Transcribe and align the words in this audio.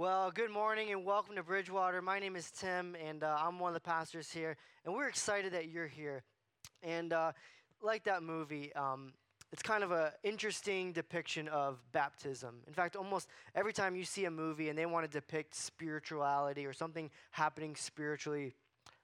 Well, 0.00 0.30
good 0.30 0.50
morning 0.50 0.92
and 0.92 1.04
welcome 1.04 1.36
to 1.36 1.42
Bridgewater. 1.42 2.00
My 2.00 2.18
name 2.18 2.34
is 2.34 2.50
Tim, 2.50 2.96
and 3.06 3.22
uh, 3.22 3.36
I'm 3.38 3.58
one 3.58 3.68
of 3.68 3.74
the 3.74 3.86
pastors 3.86 4.30
here, 4.30 4.56
and 4.86 4.94
we're 4.94 5.08
excited 5.08 5.52
that 5.52 5.68
you're 5.68 5.86
here. 5.86 6.22
And 6.82 7.12
uh, 7.12 7.32
like 7.82 8.04
that 8.04 8.22
movie, 8.22 8.72
um, 8.72 9.12
it's 9.52 9.62
kind 9.62 9.84
of 9.84 9.92
an 9.92 10.12
interesting 10.22 10.92
depiction 10.92 11.48
of 11.48 11.82
baptism. 11.92 12.62
In 12.66 12.72
fact, 12.72 12.96
almost 12.96 13.28
every 13.54 13.74
time 13.74 13.94
you 13.94 14.04
see 14.04 14.24
a 14.24 14.30
movie 14.30 14.70
and 14.70 14.78
they 14.78 14.86
want 14.86 15.04
to 15.04 15.12
depict 15.12 15.54
spirituality 15.54 16.64
or 16.64 16.72
something 16.72 17.10
happening 17.30 17.76
spiritually, 17.76 18.54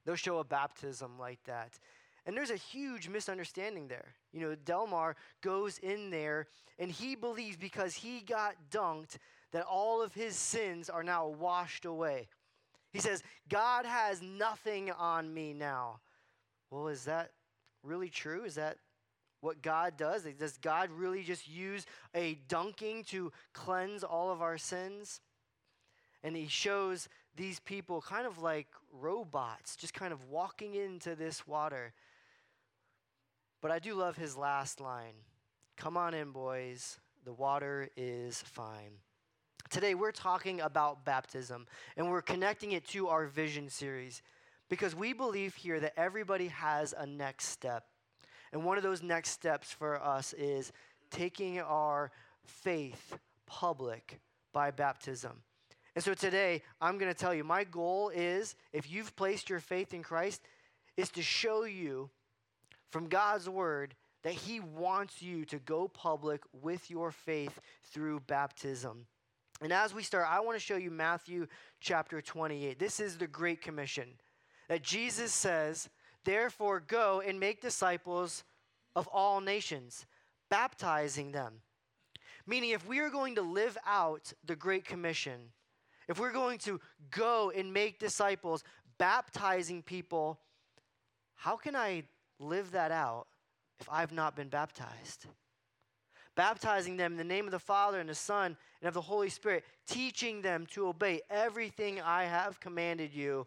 they'll 0.07 0.17
show 0.17 0.39
a 0.39 0.45
baptism 0.45 1.19
like 1.19 1.45
that. 1.45 1.79
And 2.25 2.35
there's 2.35 2.51
a 2.51 2.57
huge 2.57 3.11
misunderstanding 3.11 3.87
there. 3.87 4.15
You 4.33 4.41
know, 4.41 4.55
Delmar 4.65 5.15
goes 5.43 5.77
in 5.77 6.09
there 6.09 6.47
and 6.79 6.91
he 6.91 7.17
believes 7.17 7.59
because 7.59 7.95
he 7.95 8.21
got 8.21 8.55
dunked 8.71 9.19
that 9.53 9.65
all 9.65 10.03
of 10.03 10.15
his 10.15 10.37
sins 10.37 10.91
are 10.91 11.03
now 11.03 11.29
washed 11.29 11.85
away. 11.85 12.29
He 12.93 12.99
says, 13.01 13.23
God 13.49 13.85
has 13.85 14.23
nothing 14.23 14.91
on 14.91 15.33
me 15.33 15.53
now. 15.53 16.01
Well, 16.71 16.89
is 16.89 17.05
that 17.05 17.31
really 17.83 18.09
true? 18.09 18.45
Is 18.45 18.57
that 18.57 18.79
what 19.41 19.63
God 19.63 19.97
does? 19.97 20.27
Does 20.39 20.57
God 20.59 20.91
really 20.91 21.23
just 21.23 21.49
use 21.49 21.87
a 22.15 22.39
dunking 22.49 23.05
to 23.05 23.33
cleanse 23.53 24.03
all 24.03 24.31
of 24.31 24.43
our 24.43 24.59
sins? 24.59 25.21
And 26.25 26.35
he 26.35 26.49
shows 26.49 27.09
these 27.37 27.61
people 27.61 28.01
kind 28.01 28.27
of 28.27 28.39
like 28.39 28.69
robots, 28.93 29.77
just 29.77 29.95
kind 29.95 30.13
of 30.13 30.31
walking 30.31 30.75
into 30.75 31.15
this 31.15 31.47
water. 31.47 31.93
But 33.61 33.71
I 33.71 33.79
do 33.79 33.95
love 33.95 34.17
his 34.17 34.37
last 34.37 34.81
line 34.81 35.15
Come 35.77 35.99
on 35.99 36.15
in, 36.15 36.31
boys. 36.31 36.99
The 37.25 37.35
water 37.35 37.91
is 37.97 38.41
fine. 38.41 39.01
Today, 39.69 39.95
we're 39.95 40.13
talking 40.13 40.61
about 40.61 41.05
baptism, 41.05 41.67
and 41.97 42.09
we're 42.09 42.23
connecting 42.23 42.73
it 42.73 42.87
to 42.89 43.09
our 43.09 43.27
vision 43.27 43.69
series 43.69 44.23
because 44.69 44.95
we 44.95 45.13
believe 45.13 45.57
here 45.57 45.81
that 45.81 45.93
everybody 45.97 46.49
has 46.49 46.95
a 46.97 47.05
next 47.05 47.47
step. 47.47 47.85
And 48.53 48.65
one 48.65 48.77
of 48.77 48.85
those 48.85 49.03
next 49.03 49.31
steps 49.31 49.73
for 49.73 50.01
us 50.01 50.33
is 50.35 50.73
taking 51.11 51.61
our 51.61 52.13
faith 52.45 53.19
public 53.47 54.21
by 54.53 54.71
baptism. 54.71 55.33
And 55.97 56.05
so 56.05 56.15
today, 56.15 56.63
I'm 56.81 56.97
going 56.97 57.13
to 57.13 57.19
tell 57.19 57.35
you 57.35 57.43
my 57.43 57.65
goal 57.65 58.11
is 58.15 58.55
if 58.73 58.89
you've 58.89 59.17
placed 59.17 59.51
your 59.51 59.61
faith 59.61 59.93
in 59.93 60.03
Christ, 60.03 60.43
is 60.97 61.11
to 61.11 61.23
show 61.23 61.65
you 61.65 62.09
from 62.91 63.09
God's 63.09 63.49
word 63.49 63.95
that 64.23 64.35
He 64.35 64.61
wants 64.61 65.21
you 65.21 65.45
to 65.47 65.59
go 65.59 65.89
public 65.89 66.43
with 66.53 66.89
your 66.89 67.11
faith 67.11 67.59
through 67.83 68.21
baptism. 68.21 69.07
And 69.63 69.73
as 69.73 69.95
we 69.95 70.03
start, 70.03 70.27
I 70.29 70.41
want 70.41 70.57
to 70.57 70.65
show 70.65 70.77
you 70.77 70.91
Matthew 70.91 71.47
chapter 71.81 72.21
28. 72.21 72.79
This 72.79 73.01
is 73.01 73.17
the 73.17 73.27
Great 73.27 73.63
Commission 73.63 74.09
that 74.69 74.83
Jesus 74.83 75.33
says, 75.33 75.89
Therefore, 76.25 76.81
go 76.81 77.23
and 77.27 77.41
make 77.41 77.63
disciples 77.63 78.45
of 78.95 79.07
all 79.09 79.41
nations, 79.41 80.05
baptizing 80.51 81.33
them. 81.33 81.63
Meaning, 82.47 82.71
if 82.71 82.87
we 82.87 82.99
are 82.99 83.11
going 83.11 83.37
to 83.37 83.43
live 83.43 83.79
out 83.87 84.33
the 84.45 84.57
Great 84.57 84.85
Commission, 84.85 85.53
if 86.07 86.21
we're 86.21 86.33
going 86.33 86.59
to 86.59 86.81
go 87.11 87.51
and 87.51 87.73
make 87.73 87.99
disciples, 87.99 88.63
baptizing 88.99 89.83
people, 89.83 90.39
how 91.35 91.57
can 91.57 91.75
I 91.75 92.05
live 92.39 92.73
that 92.73 92.93
out 92.93 93.27
if 93.81 93.89
I've 93.91 94.13
not 94.13 94.37
been 94.37 94.49
baptized? 94.49 95.27
Baptizing 96.37 96.97
them 96.97 97.13
in 97.13 97.19
the 97.19 97.25
name 97.25 97.47
of 97.47 97.51
the 97.51 97.59
Father 97.59 97.99
and 97.99 98.09
the 98.09 98.15
Son 98.15 98.57
and 98.81 98.89
of 98.89 98.95
the 98.95 99.01
Holy 99.01 99.31
Spirit, 99.31 99.65
teaching 99.89 100.43
them 100.43 100.67
to 100.67 100.87
obey 100.87 101.23
everything 101.29 102.01
I 102.01 102.25
have 102.25 102.61
commanded 102.61 103.13
you. 103.13 103.47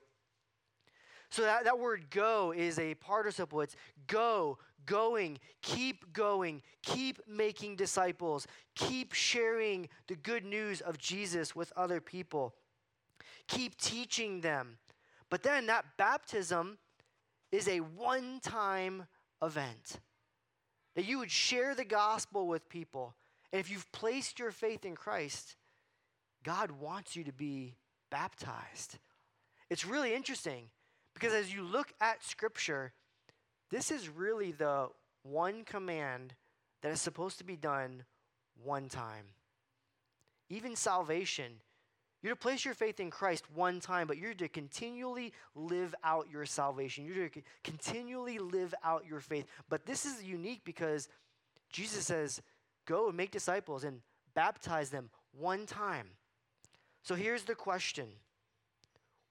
So 1.30 1.44
that, 1.44 1.64
that 1.64 1.80
word 1.80 2.10
go 2.10 2.52
is 2.52 2.80
a 2.80 2.96
participle. 2.96 3.62
It's 3.62 3.76
go, 4.08 4.58
going, 4.86 5.38
keep 5.62 6.12
going, 6.12 6.64
keep 6.82 7.20
making 7.28 7.76
disciples, 7.76 8.48
keep 8.76 9.14
sharing 9.14 9.88
the 10.08 10.16
good 10.16 10.44
news 10.44 10.82
of 10.82 10.98
Jesus 10.98 11.56
with 11.56 11.72
other 11.78 12.02
people, 12.02 12.56
keep 13.48 13.80
teaching 13.80 14.42
them. 14.42 14.80
But 15.30 15.44
then 15.44 15.68
that 15.68 15.86
baptism 15.98 16.80
is 17.52 17.68
a 17.68 17.80
one 17.80 18.40
time 18.42 19.06
event 19.44 20.00
that 21.00 21.08
you 21.08 21.18
would 21.18 21.32
share 21.32 21.74
the 21.74 21.86
gospel 21.86 22.46
with 22.46 22.68
people. 22.68 23.16
And 23.54 23.60
if 23.62 23.72
you've 23.72 23.90
placed 23.94 24.38
your 24.38 24.52
faith 24.52 24.84
in 24.84 24.98
Christ, 24.98 25.56
God 26.44 26.72
wants 26.72 27.16
you 27.16 27.24
to 27.24 27.32
be 27.32 27.78
baptized. 28.12 28.98
It's 29.70 29.86
really 29.86 30.14
interesting 30.14 30.66
because 31.14 31.32
as 31.32 31.54
you 31.54 31.64
look 31.64 31.94
at 32.02 32.22
Scripture, 32.22 32.92
this 33.72 33.92
is 33.92 34.10
really 34.10 34.52
the 34.52 34.90
one 35.24 35.64
command 35.64 36.34
that 36.82 36.92
is 36.92 37.00
supposed 37.00 37.38
to 37.38 37.46
be 37.46 37.56
done 37.56 38.04
one 38.62 38.90
time. 38.90 39.28
Even 40.50 40.76
salvation 40.76 41.62
you're 42.22 42.34
to 42.34 42.40
place 42.40 42.66
your 42.66 42.74
faith 42.74 43.00
in 43.00 43.10
Christ 43.10 43.46
one 43.54 43.80
time, 43.80 44.08
but 44.08 44.18
you're 44.18 44.34
to 44.34 44.50
continually 44.50 45.34
live 45.56 45.96
out 46.04 46.28
your 46.30 46.46
salvation. 46.46 47.06
You're 47.06 47.30
to 47.30 47.42
continually 47.64 48.40
live 48.40 48.74
out 48.84 49.06
your 49.10 49.22
faith. 49.22 49.46
But 49.70 49.86
this 49.86 50.06
is 50.06 50.24
unique 50.24 50.62
because 50.66 51.08
Jesus 51.72 52.06
says, 52.06 52.42
Go 52.86 53.08
and 53.08 53.16
make 53.16 53.32
disciples 53.32 53.84
and 53.84 54.02
baptize 54.34 54.90
them 54.90 55.10
one 55.32 55.66
time. 55.66 56.08
So 57.04 57.16
here's 57.16 57.44
the 57.44 57.56
question 57.56 58.08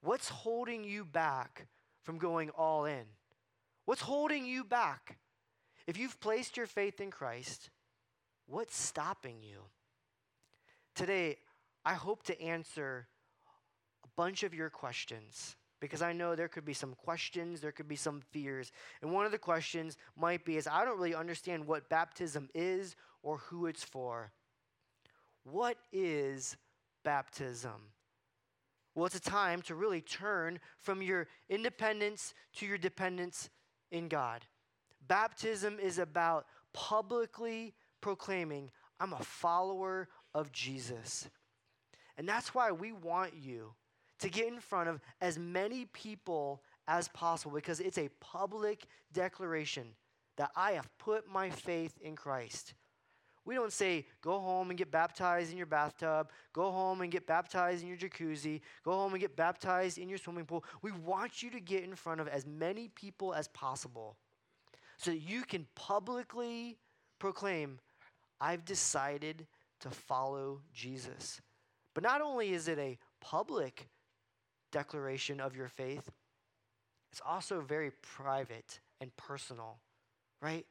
What's 0.01 0.29
holding 0.29 0.83
you 0.83 1.05
back 1.05 1.67
from 2.03 2.17
going 2.17 2.49
all 2.51 2.85
in? 2.85 3.03
What's 3.85 4.01
holding 4.01 4.45
you 4.45 4.63
back? 4.63 5.17
If 5.85 5.97
you've 5.97 6.19
placed 6.19 6.57
your 6.57 6.67
faith 6.67 7.01
in 7.01 7.11
Christ, 7.11 7.69
what's 8.47 8.79
stopping 8.79 9.41
you? 9.41 9.59
Today, 10.95 11.37
I 11.89 11.93
hope 11.93 12.21
to 12.25 12.39
answer 12.39 13.07
a 14.03 14.07
bunch 14.15 14.43
of 14.43 14.53
your 14.53 14.69
questions 14.69 15.55
because 15.81 16.03
I 16.03 16.13
know 16.13 16.35
there 16.35 16.47
could 16.47 16.63
be 16.63 16.75
some 16.75 16.93
questions, 16.93 17.61
there 17.61 17.71
could 17.71 17.87
be 17.87 17.95
some 17.95 18.21
fears. 18.29 18.71
And 19.01 19.11
one 19.11 19.25
of 19.25 19.31
the 19.31 19.39
questions 19.39 19.97
might 20.15 20.45
be 20.45 20.57
is 20.57 20.67
I 20.67 20.85
don't 20.85 20.99
really 20.99 21.15
understand 21.15 21.65
what 21.65 21.89
baptism 21.89 22.47
is 22.53 22.95
or 23.23 23.37
who 23.37 23.65
it's 23.65 23.83
for. 23.83 24.31
What 25.45 25.77
is 25.91 26.57
baptism? 27.03 27.91
Well, 28.93 29.07
it's 29.07 29.15
a 29.15 29.19
time 29.19 29.63
to 29.63 29.73
really 29.73 30.01
turn 30.01 30.59
from 30.77 31.01
your 31.01 31.27
independence 31.49 32.35
to 32.57 32.67
your 32.67 32.77
dependence 32.77 33.49
in 33.89 34.09
God. 34.09 34.45
Baptism 35.07 35.79
is 35.79 35.97
about 35.97 36.45
publicly 36.71 37.73
proclaiming, 37.99 38.69
I'm 38.99 39.13
a 39.13 39.23
follower 39.23 40.07
of 40.35 40.51
Jesus. 40.51 41.27
And 42.19 42.27
that's 42.27 42.53
why 42.53 42.69
we 42.71 42.91
want 42.91 43.31
you 43.33 43.71
to 44.19 44.29
get 44.29 44.47
in 44.47 44.59
front 44.59 44.89
of 44.89 44.99
as 45.21 45.39
many 45.39 45.85
people 45.85 46.61
as 46.85 47.07
possible 47.07 47.55
because 47.55 47.79
it's 47.79 47.97
a 47.97 48.09
public 48.19 48.85
declaration 49.13 49.87
that 50.35 50.51
I 50.53 50.73
have 50.73 50.89
put 50.97 51.29
my 51.29 51.49
faith 51.49 51.93
in 52.01 52.17
Christ. 52.17 52.73
We 53.45 53.55
don't 53.55 53.71
say, 53.71 54.05
go 54.21 54.37
home 54.37 54.69
and 54.69 54.77
get 54.77 54.91
baptized 54.91 55.51
in 55.51 55.57
your 55.57 55.65
bathtub, 55.65 56.29
go 56.51 56.71
home 56.71 56.99
and 56.99 57.09
get 57.09 57.25
baptized 57.25 57.83
in 57.83 57.87
your 57.87 57.97
jacuzzi, 57.97 58.59
go 58.83 58.91
home 58.91 59.13
and 59.13 59.21
get 59.21 59.37
baptized 59.37 59.97
in 59.97 60.09
your 60.09 60.17
swimming 60.17 60.45
pool. 60.45 60.65
We 60.81 60.91
want 60.91 61.41
you 61.41 61.49
to 61.51 61.61
get 61.61 61.85
in 61.85 61.95
front 61.95 62.19
of 62.19 62.27
as 62.27 62.45
many 62.45 62.89
people 62.89 63.33
as 63.33 63.47
possible 63.47 64.17
so 64.97 65.11
that 65.11 65.21
you 65.21 65.43
can 65.43 65.65
publicly 65.73 66.79
proclaim, 67.17 67.79
I've 68.41 68.65
decided 68.65 69.47
to 69.79 69.89
follow 69.89 70.59
Jesus. 70.73 71.39
But 71.99 72.09
not 72.09 72.21
only 72.21 72.53
is 72.53 72.69
it 72.69 72.79
a 72.79 72.97
public 73.19 73.89
declaration 74.71 75.41
of 75.41 75.53
your 75.53 75.67
faith, 75.67 76.09
it's 77.11 77.19
also 77.27 77.59
very 77.59 77.91
private 78.01 78.79
and 79.01 79.13
personal, 79.17 79.79
right? 80.41 80.65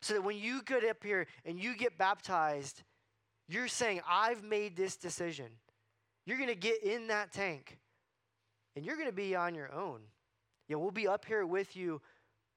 So 0.00 0.14
that 0.14 0.22
when 0.22 0.38
you 0.38 0.62
get 0.62 0.82
up 0.88 1.04
here 1.04 1.26
and 1.44 1.60
you 1.60 1.76
get 1.76 1.98
baptized, 1.98 2.82
you're 3.46 3.68
saying, 3.68 4.00
I've 4.08 4.42
made 4.42 4.74
this 4.74 4.96
decision. 4.96 5.48
You're 6.24 6.38
going 6.38 6.48
to 6.48 6.54
get 6.54 6.82
in 6.82 7.08
that 7.08 7.30
tank 7.30 7.76
and 8.74 8.82
you're 8.82 8.96
going 8.96 9.06
to 9.06 9.12
be 9.12 9.36
on 9.36 9.54
your 9.54 9.70
own. 9.74 10.00
Yeah, 10.66 10.76
we'll 10.76 10.92
be 10.92 11.06
up 11.06 11.26
here 11.26 11.44
with 11.44 11.76
you, 11.76 12.00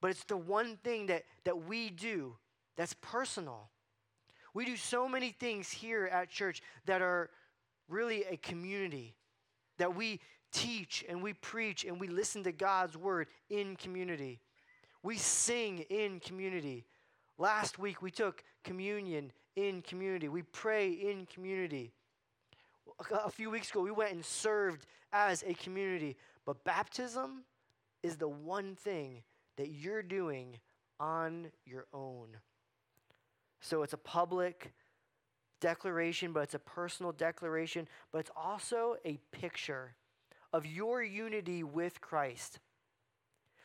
but 0.01 0.11
it's 0.11 0.23
the 0.23 0.37
one 0.37 0.77
thing 0.81 1.07
that, 1.07 1.23
that 1.43 1.65
we 1.65 1.89
do 1.89 2.37
that's 2.77 2.95
personal. 3.01 3.69
We 4.53 4.63
do 4.63 4.77
so 4.77 5.09
many 5.09 5.31
things 5.31 5.69
here 5.69 6.05
at 6.05 6.29
church 6.29 6.61
that 6.85 7.01
are 7.01 7.29
really 7.93 8.23
a 8.25 8.37
community 8.37 9.15
that 9.77 9.95
we 9.95 10.19
teach 10.51 11.05
and 11.07 11.21
we 11.21 11.33
preach 11.33 11.85
and 11.85 11.99
we 11.99 12.07
listen 12.07 12.43
to 12.43 12.51
God's 12.51 12.97
word 12.97 13.27
in 13.49 13.75
community. 13.75 14.39
We 15.03 15.17
sing 15.17 15.79
in 15.89 16.19
community. 16.19 16.85
Last 17.37 17.79
week 17.79 18.01
we 18.01 18.11
took 18.11 18.43
communion 18.63 19.31
in 19.55 19.81
community. 19.81 20.27
We 20.27 20.41
pray 20.41 20.89
in 20.89 21.27
community. 21.27 21.91
a 23.11 23.29
few 23.29 23.49
weeks 23.49 23.69
ago, 23.69 23.81
we 23.81 23.91
went 23.91 24.13
and 24.13 24.23
served 24.23 24.85
as 25.11 25.43
a 25.45 25.53
community. 25.53 26.15
But 26.45 26.63
baptism 26.63 27.43
is 28.01 28.17
the 28.17 28.27
one 28.27 28.75
thing 28.75 29.23
that 29.57 29.69
you're 29.69 30.03
doing 30.03 30.57
on 30.99 31.47
your 31.65 31.85
own. 31.93 32.29
So 33.61 33.83
it's 33.83 33.93
a 33.93 33.97
public 33.97 34.73
declaration, 35.63 36.33
but 36.33 36.41
it's 36.41 36.53
a 36.53 36.59
personal 36.59 37.13
declaration, 37.13 37.87
but 38.11 38.19
it's 38.19 38.31
also 38.35 38.97
a 39.05 39.17
picture 39.31 39.95
of 40.51 40.65
your 40.65 41.01
unity 41.01 41.63
with 41.63 42.01
Christ. 42.01 42.59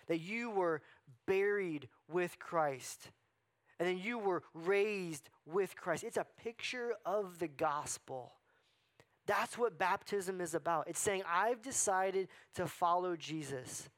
That 0.07 0.21
you 0.21 0.51
were 0.51 0.81
buried 1.27 1.89
with 2.09 2.39
Christ, 2.39 3.11
and 3.79 3.89
then 3.89 3.99
you 3.99 4.19
were 4.19 4.43
raised 4.55 5.29
with 5.45 5.77
Christ. 5.77 6.05
It's 6.05 6.17
a 6.17 6.27
picture 6.43 6.95
of 7.05 7.41
the 7.41 7.49
gospel. 7.49 8.33
That's 9.27 9.59
what 9.59 9.79
baptism 9.79 10.41
is 10.41 10.55
about. 10.55 10.89
It's 10.89 11.01
saying, 11.01 11.25
I've 11.29 11.61
decided 11.61 12.29
to 12.55 12.67
follow 12.67 13.17
Jesus. 13.17 13.91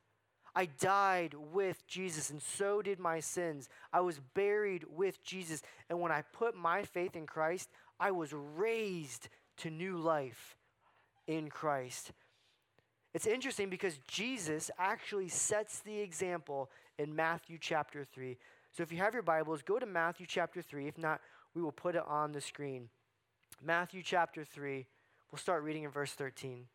I 0.53 0.67
died 0.67 1.35
with 1.53 1.87
Jesus, 1.87 2.31
and 2.31 2.43
so 2.43 2.83
did 2.83 2.99
my 2.99 3.21
sins. 3.21 3.69
I 3.93 4.01
was 4.01 4.21
buried 4.35 4.85
with 4.91 5.23
Jesus. 5.23 5.63
And 5.89 6.01
when 6.01 6.11
I 6.11 6.23
put 6.33 6.57
my 6.57 6.83
faith 6.83 7.15
in 7.15 7.27
Christ, 7.27 7.69
I 8.01 8.11
was 8.11 8.33
raised 8.33 9.29
to 9.59 9.71
new 9.71 9.99
life 9.99 10.57
in 11.27 11.51
Christ. 11.51 12.13
It's 13.13 13.27
interesting 13.27 13.69
because 13.69 13.99
Jesus 14.09 14.71
actually 14.79 15.29
sets 15.29 15.81
the 15.81 16.01
example 16.01 16.71
in 16.99 17.15
Matthew 17.15 17.59
chapter 17.61 18.05
3. 18.05 18.39
So 18.73 18.83
if 18.83 18.91
you 18.91 18.99
have 18.99 19.15
your 19.15 19.23
Bibles, 19.23 19.63
go 19.63 19.79
to 19.79 19.87
Matthew 19.87 20.27
chapter 20.27 20.63
3. 20.63 20.89
If 20.89 20.97
not, 20.97 21.21
we 21.55 21.61
will 21.61 21.73
put 21.73 21.95
it 21.95 22.05
on 22.07 22.33
the 22.33 22.41
screen. 22.41 22.89
Matthew 23.63 24.03
chapter 24.03 24.45
3, 24.45 24.87
we'll 25.31 25.39
start 25.39 25.63
reading 25.63 25.83
in 25.83 25.91
verse 25.91 26.13
13. 26.13 26.67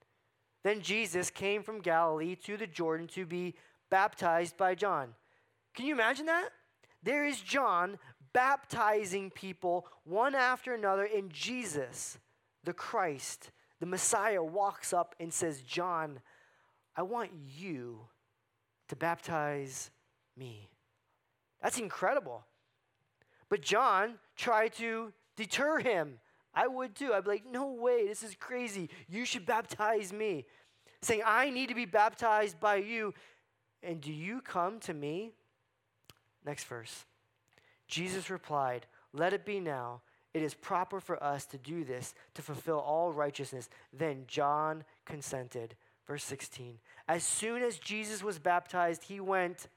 Then 0.63 0.81
Jesus 0.81 1.29
came 1.29 1.63
from 1.63 1.79
Galilee 1.79 2.35
to 2.43 2.57
the 2.57 2.67
Jordan 2.67 3.07
to 3.09 3.25
be 3.25 3.55
baptized 3.89 4.57
by 4.57 4.75
John. 4.75 5.15
Can 5.73 5.85
you 5.85 5.93
imagine 5.93 6.25
that? 6.25 6.49
There 7.01 7.25
is 7.25 7.39
John 7.39 7.97
baptizing 8.35 9.31
people 9.31 9.87
one 10.03 10.35
after 10.35 10.73
another, 10.73 11.05
in 11.05 11.29
Jesus, 11.29 12.19
the 12.65 12.73
Christ, 12.73 13.49
the 13.79 13.85
Messiah, 13.85 14.43
walks 14.43 14.91
up 14.91 15.15
and 15.21 15.33
says, 15.33 15.61
John, 15.61 16.19
I 16.97 17.01
want 17.03 17.31
you 17.57 18.01
to 18.89 18.95
baptize 18.97 19.89
me. 20.35 20.69
That's 21.63 21.79
incredible. 21.79 22.43
But 23.49 23.61
John 23.61 24.15
tried 24.35 24.73
to 24.73 25.13
deter 25.37 25.79
him. 25.79 26.19
I 26.53 26.67
would 26.67 26.93
too. 26.93 27.13
I'd 27.13 27.23
be 27.23 27.29
like, 27.29 27.45
no 27.49 27.71
way, 27.71 28.05
this 28.05 28.21
is 28.21 28.35
crazy. 28.35 28.89
You 29.07 29.23
should 29.23 29.45
baptize 29.45 30.11
me. 30.11 30.45
Saying, 31.01 31.21
I 31.25 31.49
need 31.51 31.69
to 31.69 31.75
be 31.75 31.85
baptized 31.85 32.59
by 32.59 32.77
you. 32.77 33.13
And 33.81 34.01
do 34.01 34.11
you 34.11 34.41
come 34.41 34.79
to 34.81 34.93
me? 34.93 35.31
Next 36.45 36.65
verse. 36.65 37.05
Jesus 37.87 38.29
replied, 38.29 38.85
Let 39.13 39.33
it 39.33 39.45
be 39.45 39.59
now. 39.59 40.01
It 40.33 40.43
is 40.43 40.53
proper 40.53 40.99
for 40.99 41.21
us 41.23 41.45
to 41.47 41.57
do 41.57 41.85
this 41.85 42.13
to 42.33 42.41
fulfill 42.41 42.79
all 42.79 43.13
righteousness. 43.13 43.69
Then 43.93 44.25
John 44.27 44.83
consented. 45.05 45.75
Verse 46.05 46.23
16. 46.25 46.77
As 47.07 47.23
soon 47.23 47.63
as 47.63 47.79
Jesus 47.79 48.21
was 48.23 48.37
baptized, 48.37 49.03
he 49.03 49.19
went 49.19 49.67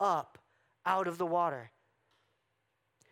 up 0.00 0.38
out 0.86 1.06
of 1.06 1.18
the 1.18 1.26
water. 1.26 1.70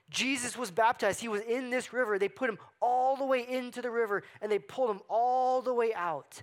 Jesus 0.08 0.56
was 0.56 0.70
baptized. 0.70 1.20
He 1.20 1.28
was 1.28 1.42
in 1.42 1.70
this 1.70 1.92
river. 1.92 2.18
They 2.18 2.28
put 2.28 2.48
him 2.48 2.58
all 2.80 3.16
the 3.16 3.26
way 3.26 3.46
into 3.46 3.82
the 3.82 3.90
river 3.90 4.22
and 4.40 4.50
they 4.50 4.58
pulled 4.58 4.90
him 4.90 5.00
all 5.08 5.62
the 5.62 5.74
way 5.74 5.92
out. 5.94 6.40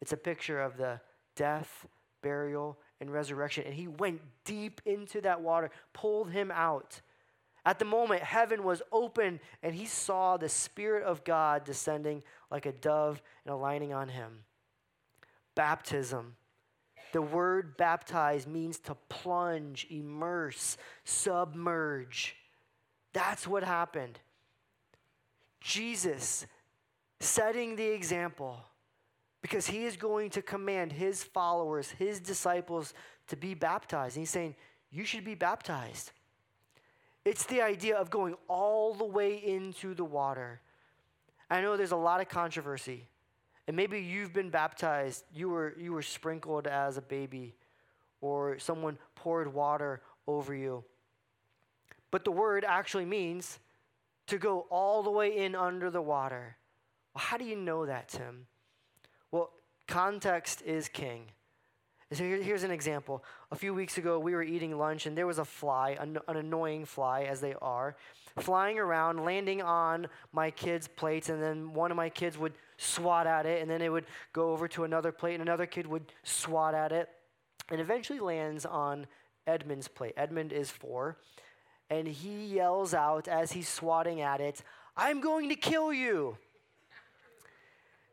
It's 0.00 0.12
a 0.12 0.16
picture 0.16 0.60
of 0.60 0.76
the 0.76 1.00
death, 1.36 1.86
burial, 2.22 2.78
and 3.00 3.12
resurrection. 3.12 3.64
And 3.66 3.74
he 3.74 3.88
went 3.88 4.20
deep 4.44 4.80
into 4.84 5.20
that 5.22 5.40
water, 5.40 5.70
pulled 5.92 6.30
him 6.30 6.50
out. 6.50 7.00
At 7.66 7.78
the 7.78 7.84
moment, 7.84 8.22
heaven 8.22 8.62
was 8.62 8.82
open, 8.92 9.40
and 9.62 9.74
he 9.74 9.86
saw 9.86 10.36
the 10.36 10.48
Spirit 10.48 11.04
of 11.04 11.24
God 11.24 11.64
descending 11.64 12.22
like 12.50 12.66
a 12.66 12.72
dove 12.72 13.22
and 13.44 13.54
alighting 13.54 13.92
on 13.92 14.08
him. 14.08 14.40
Baptism. 15.54 16.36
The 17.12 17.22
word 17.22 17.76
baptize 17.76 18.46
means 18.46 18.78
to 18.80 18.96
plunge, 19.08 19.86
immerse, 19.88 20.76
submerge. 21.04 22.36
That's 23.12 23.46
what 23.46 23.62
happened. 23.62 24.18
Jesus 25.60 26.46
setting 27.20 27.76
the 27.76 27.86
example 27.86 28.58
because 29.44 29.66
he 29.66 29.84
is 29.84 29.98
going 29.98 30.30
to 30.30 30.40
command 30.40 30.90
his 30.90 31.22
followers, 31.22 31.90
his 31.90 32.18
disciples, 32.18 32.94
to 33.26 33.36
be 33.36 33.52
baptized. 33.52 34.16
And 34.16 34.22
he's 34.22 34.30
saying, 34.30 34.54
You 34.90 35.04
should 35.04 35.22
be 35.22 35.34
baptized. 35.34 36.12
It's 37.26 37.44
the 37.44 37.60
idea 37.60 37.98
of 37.98 38.08
going 38.08 38.36
all 38.48 38.94
the 38.94 39.04
way 39.04 39.34
into 39.34 39.92
the 39.92 40.04
water. 40.04 40.62
I 41.50 41.60
know 41.60 41.76
there's 41.76 41.92
a 41.92 41.96
lot 41.96 42.22
of 42.22 42.30
controversy. 42.30 43.06
And 43.66 43.76
maybe 43.76 44.00
you've 44.00 44.32
been 44.32 44.48
baptized, 44.48 45.24
you 45.34 45.50
were, 45.50 45.74
you 45.78 45.92
were 45.92 46.00
sprinkled 46.00 46.66
as 46.66 46.96
a 46.96 47.02
baby, 47.02 47.54
or 48.22 48.58
someone 48.58 48.96
poured 49.14 49.52
water 49.52 50.00
over 50.26 50.54
you. 50.54 50.84
But 52.10 52.24
the 52.24 52.32
word 52.32 52.64
actually 52.66 53.04
means 53.04 53.58
to 54.28 54.38
go 54.38 54.60
all 54.70 55.02
the 55.02 55.10
way 55.10 55.36
in 55.36 55.54
under 55.54 55.90
the 55.90 56.00
water. 56.00 56.56
Well, 57.14 57.24
how 57.24 57.36
do 57.36 57.44
you 57.44 57.56
know 57.56 57.84
that, 57.84 58.08
Tim? 58.08 58.46
Context 59.86 60.62
is 60.62 60.88
king. 60.88 61.26
So 62.12 62.22
here's 62.22 62.62
an 62.62 62.70
example. 62.70 63.24
A 63.50 63.56
few 63.56 63.74
weeks 63.74 63.98
ago, 63.98 64.18
we 64.18 64.34
were 64.34 64.42
eating 64.42 64.76
lunch, 64.78 65.06
and 65.06 65.16
there 65.16 65.26
was 65.26 65.38
a 65.38 65.44
fly, 65.44 65.96
an, 65.98 66.18
an 66.28 66.36
annoying 66.36 66.84
fly, 66.84 67.22
as 67.22 67.40
they 67.40 67.54
are, 67.60 67.96
flying 68.38 68.78
around, 68.78 69.24
landing 69.24 69.62
on 69.62 70.06
my 70.32 70.50
kids' 70.50 70.86
plates, 70.86 71.28
and 71.28 71.42
then 71.42 71.72
one 71.72 71.90
of 71.90 71.96
my 71.96 72.08
kids 72.08 72.38
would 72.38 72.52
swat 72.76 73.26
at 73.26 73.46
it, 73.46 73.62
and 73.62 73.70
then 73.70 73.82
it 73.82 73.90
would 73.90 74.04
go 74.32 74.52
over 74.52 74.68
to 74.68 74.84
another 74.84 75.10
plate, 75.12 75.34
and 75.34 75.42
another 75.42 75.66
kid 75.66 75.86
would 75.86 76.12
swat 76.22 76.74
at 76.74 76.92
it, 76.92 77.08
and 77.70 77.80
eventually 77.80 78.20
lands 78.20 78.64
on 78.64 79.06
Edmund's 79.46 79.88
plate. 79.88 80.14
Edmund 80.16 80.52
is 80.52 80.70
four, 80.70 81.18
and 81.90 82.06
he 82.06 82.46
yells 82.46 82.94
out 82.94 83.28
as 83.28 83.52
he's 83.52 83.68
swatting 83.68 84.20
at 84.20 84.40
it, 84.40 84.62
I'm 84.96 85.20
going 85.20 85.48
to 85.48 85.56
kill 85.56 85.92
you. 85.92 86.36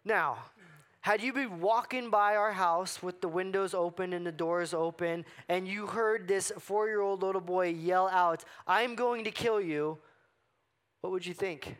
Now, 0.04 0.38
had 1.02 1.24
you 1.24 1.34
been 1.34 1.60
walking 1.60 2.12
by 2.12 2.36
our 2.36 2.52
house 2.52 3.02
with 3.02 3.22
the 3.22 3.28
windows 3.28 3.74
open 3.74 4.14
and 4.14 4.26
the 4.26 4.32
doors 4.32 4.74
open, 4.74 5.26
and 5.50 5.68
you 5.68 5.88
heard 5.88 6.28
this 6.28 6.52
four 6.60 6.88
year 6.88 7.02
old 7.02 7.24
little 7.24 7.42
boy 7.42 7.70
yell 7.70 8.08
out, 8.08 8.46
I'm 8.68 8.94
going 8.94 9.24
to 9.24 9.32
kill 9.32 9.60
you, 9.60 9.98
what 11.02 11.12
would 11.12 11.26
you 11.26 11.34
think? 11.34 11.76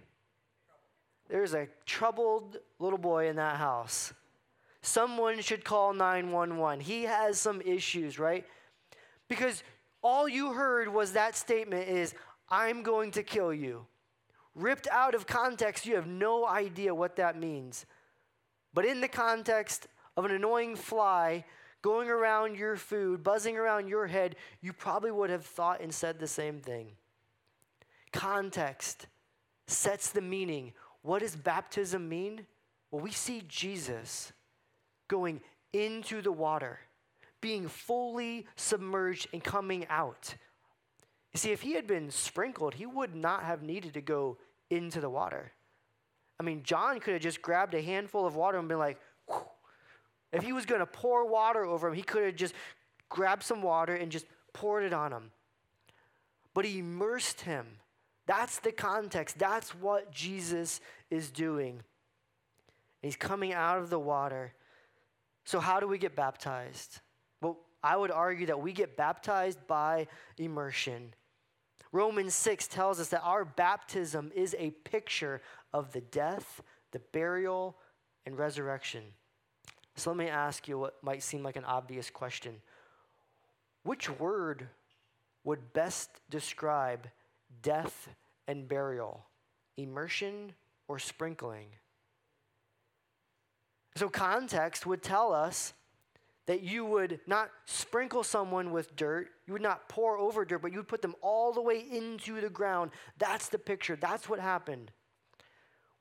There's 1.30 1.54
a 1.54 1.68
troubled 1.86 2.58
little 2.80 2.98
boy 2.98 3.30
in 3.30 3.36
that 3.36 3.58
house. 3.58 4.12
Someone 4.82 5.40
should 5.42 5.64
call 5.64 5.94
911. 5.94 6.80
He 6.80 7.04
has 7.04 7.40
some 7.40 7.62
issues, 7.62 8.18
right? 8.18 8.46
Because 9.30 9.64
all 10.02 10.28
you 10.28 10.54
heard 10.54 10.92
was 10.92 11.14
that 11.14 11.36
statement 11.36 11.88
is, 11.88 12.16
I'm 12.50 12.82
going 12.82 13.12
to 13.12 13.24
kill 13.24 13.54
you. 13.54 13.86
Ripped 14.56 14.88
out 14.92 15.14
of 15.14 15.28
context, 15.28 15.86
you 15.86 15.96
have 15.96 16.08
no 16.08 16.46
idea 16.46 16.94
what 16.94 17.16
that 17.18 17.40
means. 17.40 17.86
But 18.74 18.86
in 18.86 19.02
the 19.02 19.08
context 19.08 19.88
of 20.16 20.26
an 20.26 20.32
annoying 20.32 20.76
fly 20.76 21.46
going 21.82 22.10
around 22.10 22.58
your 22.58 22.76
food, 22.76 23.24
buzzing 23.24 23.58
around 23.58 23.88
your 23.88 24.08
head, 24.08 24.36
you 24.62 24.72
probably 24.72 25.12
would 25.12 25.30
have 25.30 25.46
thought 25.46 25.82
and 25.82 25.94
said 25.94 26.20
the 26.20 26.28
same 26.28 26.60
thing. 26.60 26.92
Context 28.14 29.08
sets 29.68 30.12
the 30.12 30.22
meaning. 30.22 30.74
What 31.02 31.20
does 31.20 31.36
baptism 31.36 32.08
mean? 32.08 32.46
Well, 32.92 33.02
we 33.02 33.12
see 33.12 33.44
Jesus 33.48 34.32
going 35.08 35.42
into 35.74 36.22
the 36.22 36.32
water, 36.32 36.80
being 37.40 37.68
fully 37.68 38.46
submerged 38.56 39.28
and 39.34 39.44
coming 39.44 39.86
out. 39.90 40.36
You 41.34 41.38
see, 41.38 41.52
if 41.52 41.62
he 41.62 41.74
had 41.74 41.88
been 41.88 42.12
sprinkled, 42.12 42.76
he 42.76 42.86
would 42.86 43.16
not 43.16 43.44
have 43.44 43.64
needed 43.64 43.94
to 43.94 44.02
go 44.02 44.38
into 44.70 45.00
the 45.00 45.10
water. 45.10 45.54
I 46.42 46.44
mean, 46.44 46.64
John 46.64 47.00
could 47.00 47.14
have 47.14 47.22
just 47.22 47.40
grabbed 47.40 47.76
a 47.76 47.84
handful 47.84 48.26
of 48.26 48.36
water 48.36 48.58
and 48.58 48.68
been 48.68 48.80
like, 48.80 48.98
if 50.34 50.42
he 50.42 50.54
was 50.54 50.66
going 50.66 50.80
to 50.80 50.88
pour 50.88 51.30
water 51.30 51.64
over 51.64 51.88
him, 51.88 51.94
he 51.94 52.02
could 52.02 52.24
have 52.24 52.36
just 52.36 52.56
grabbed 53.10 53.44
some 53.44 53.62
water 53.62 53.94
and 53.94 54.12
just 54.12 54.26
poured 54.52 54.84
it 54.84 54.92
on 54.92 55.14
him. 55.14 55.30
But 56.56 56.66
he 56.66 56.80
immersed 56.80 57.42
him. 57.42 57.68
That's 58.26 58.58
the 58.58 58.72
context. 58.72 59.38
That's 59.38 59.76
what 59.76 60.12
Jesus 60.12 60.82
is 61.12 61.30
doing. 61.30 61.84
He's 63.04 63.16
coming 63.16 63.54
out 63.54 63.78
of 63.78 63.92
the 63.92 64.00
water. 64.00 64.54
So, 65.46 65.60
how 65.60 65.80
do 65.80 65.88
we 65.88 66.00
get 66.00 66.16
baptized? 66.16 67.02
Well, 67.40 67.60
I 67.84 67.96
would 67.96 68.10
argue 68.10 68.48
that 68.48 68.60
we 68.60 68.74
get 68.74 68.98
baptized 68.98 69.60
by 69.68 70.08
immersion. 70.40 71.14
Romans 71.92 72.34
6 72.36 72.68
tells 72.68 73.00
us 73.00 73.10
that 73.10 73.22
our 73.24 73.44
baptism 73.44 74.32
is 74.34 74.56
a 74.58 74.72
picture 74.72 75.42
of 75.74 75.92
the 75.92 76.02
death, 76.02 76.62
the 76.92 77.00
burial, 77.12 77.76
and 78.26 78.38
resurrection. 78.38 79.04
So 79.96 80.10
let 80.10 80.18
me 80.18 80.30
ask 80.30 80.68
you 80.68 80.80
what 80.80 81.04
might 81.04 81.24
seem 81.24 81.44
like 81.44 81.58
an 81.58 81.66
obvious 81.66 82.10
question. 82.10 82.56
Which 83.84 84.10
word 84.10 84.68
would 85.44 85.74
best 85.74 86.10
describe 86.30 87.08
death 87.62 88.10
and 88.48 88.68
burial? 88.68 89.26
Immersion 89.78 90.54
or 90.88 91.00
sprinkling? 91.00 91.68
So, 93.96 94.08
context 94.08 94.86
would 94.86 95.04
tell 95.04 95.34
us 95.34 95.74
that 96.52 96.64
you 96.64 96.84
would 96.84 97.22
not 97.26 97.50
sprinkle 97.64 98.24
someone 98.24 98.72
with 98.72 98.94
dirt, 98.98 99.30
you 99.48 99.54
would 99.54 99.62
not 99.62 99.88
pour 99.88 100.18
over 100.18 100.44
dirt, 100.44 100.62
but 100.62 100.74
you 100.74 100.80
would 100.80 100.88
put 100.90 101.02
them 101.02 101.16
all 101.22 101.54
the 101.54 101.62
way 101.62 101.80
into 101.80 102.42
the 102.42 102.50
ground. 102.50 102.92
That's 103.18 103.48
the 103.48 103.58
picture. 103.58 103.96
That's 103.96 104.28
what 104.28 104.42
happened. 104.42 104.92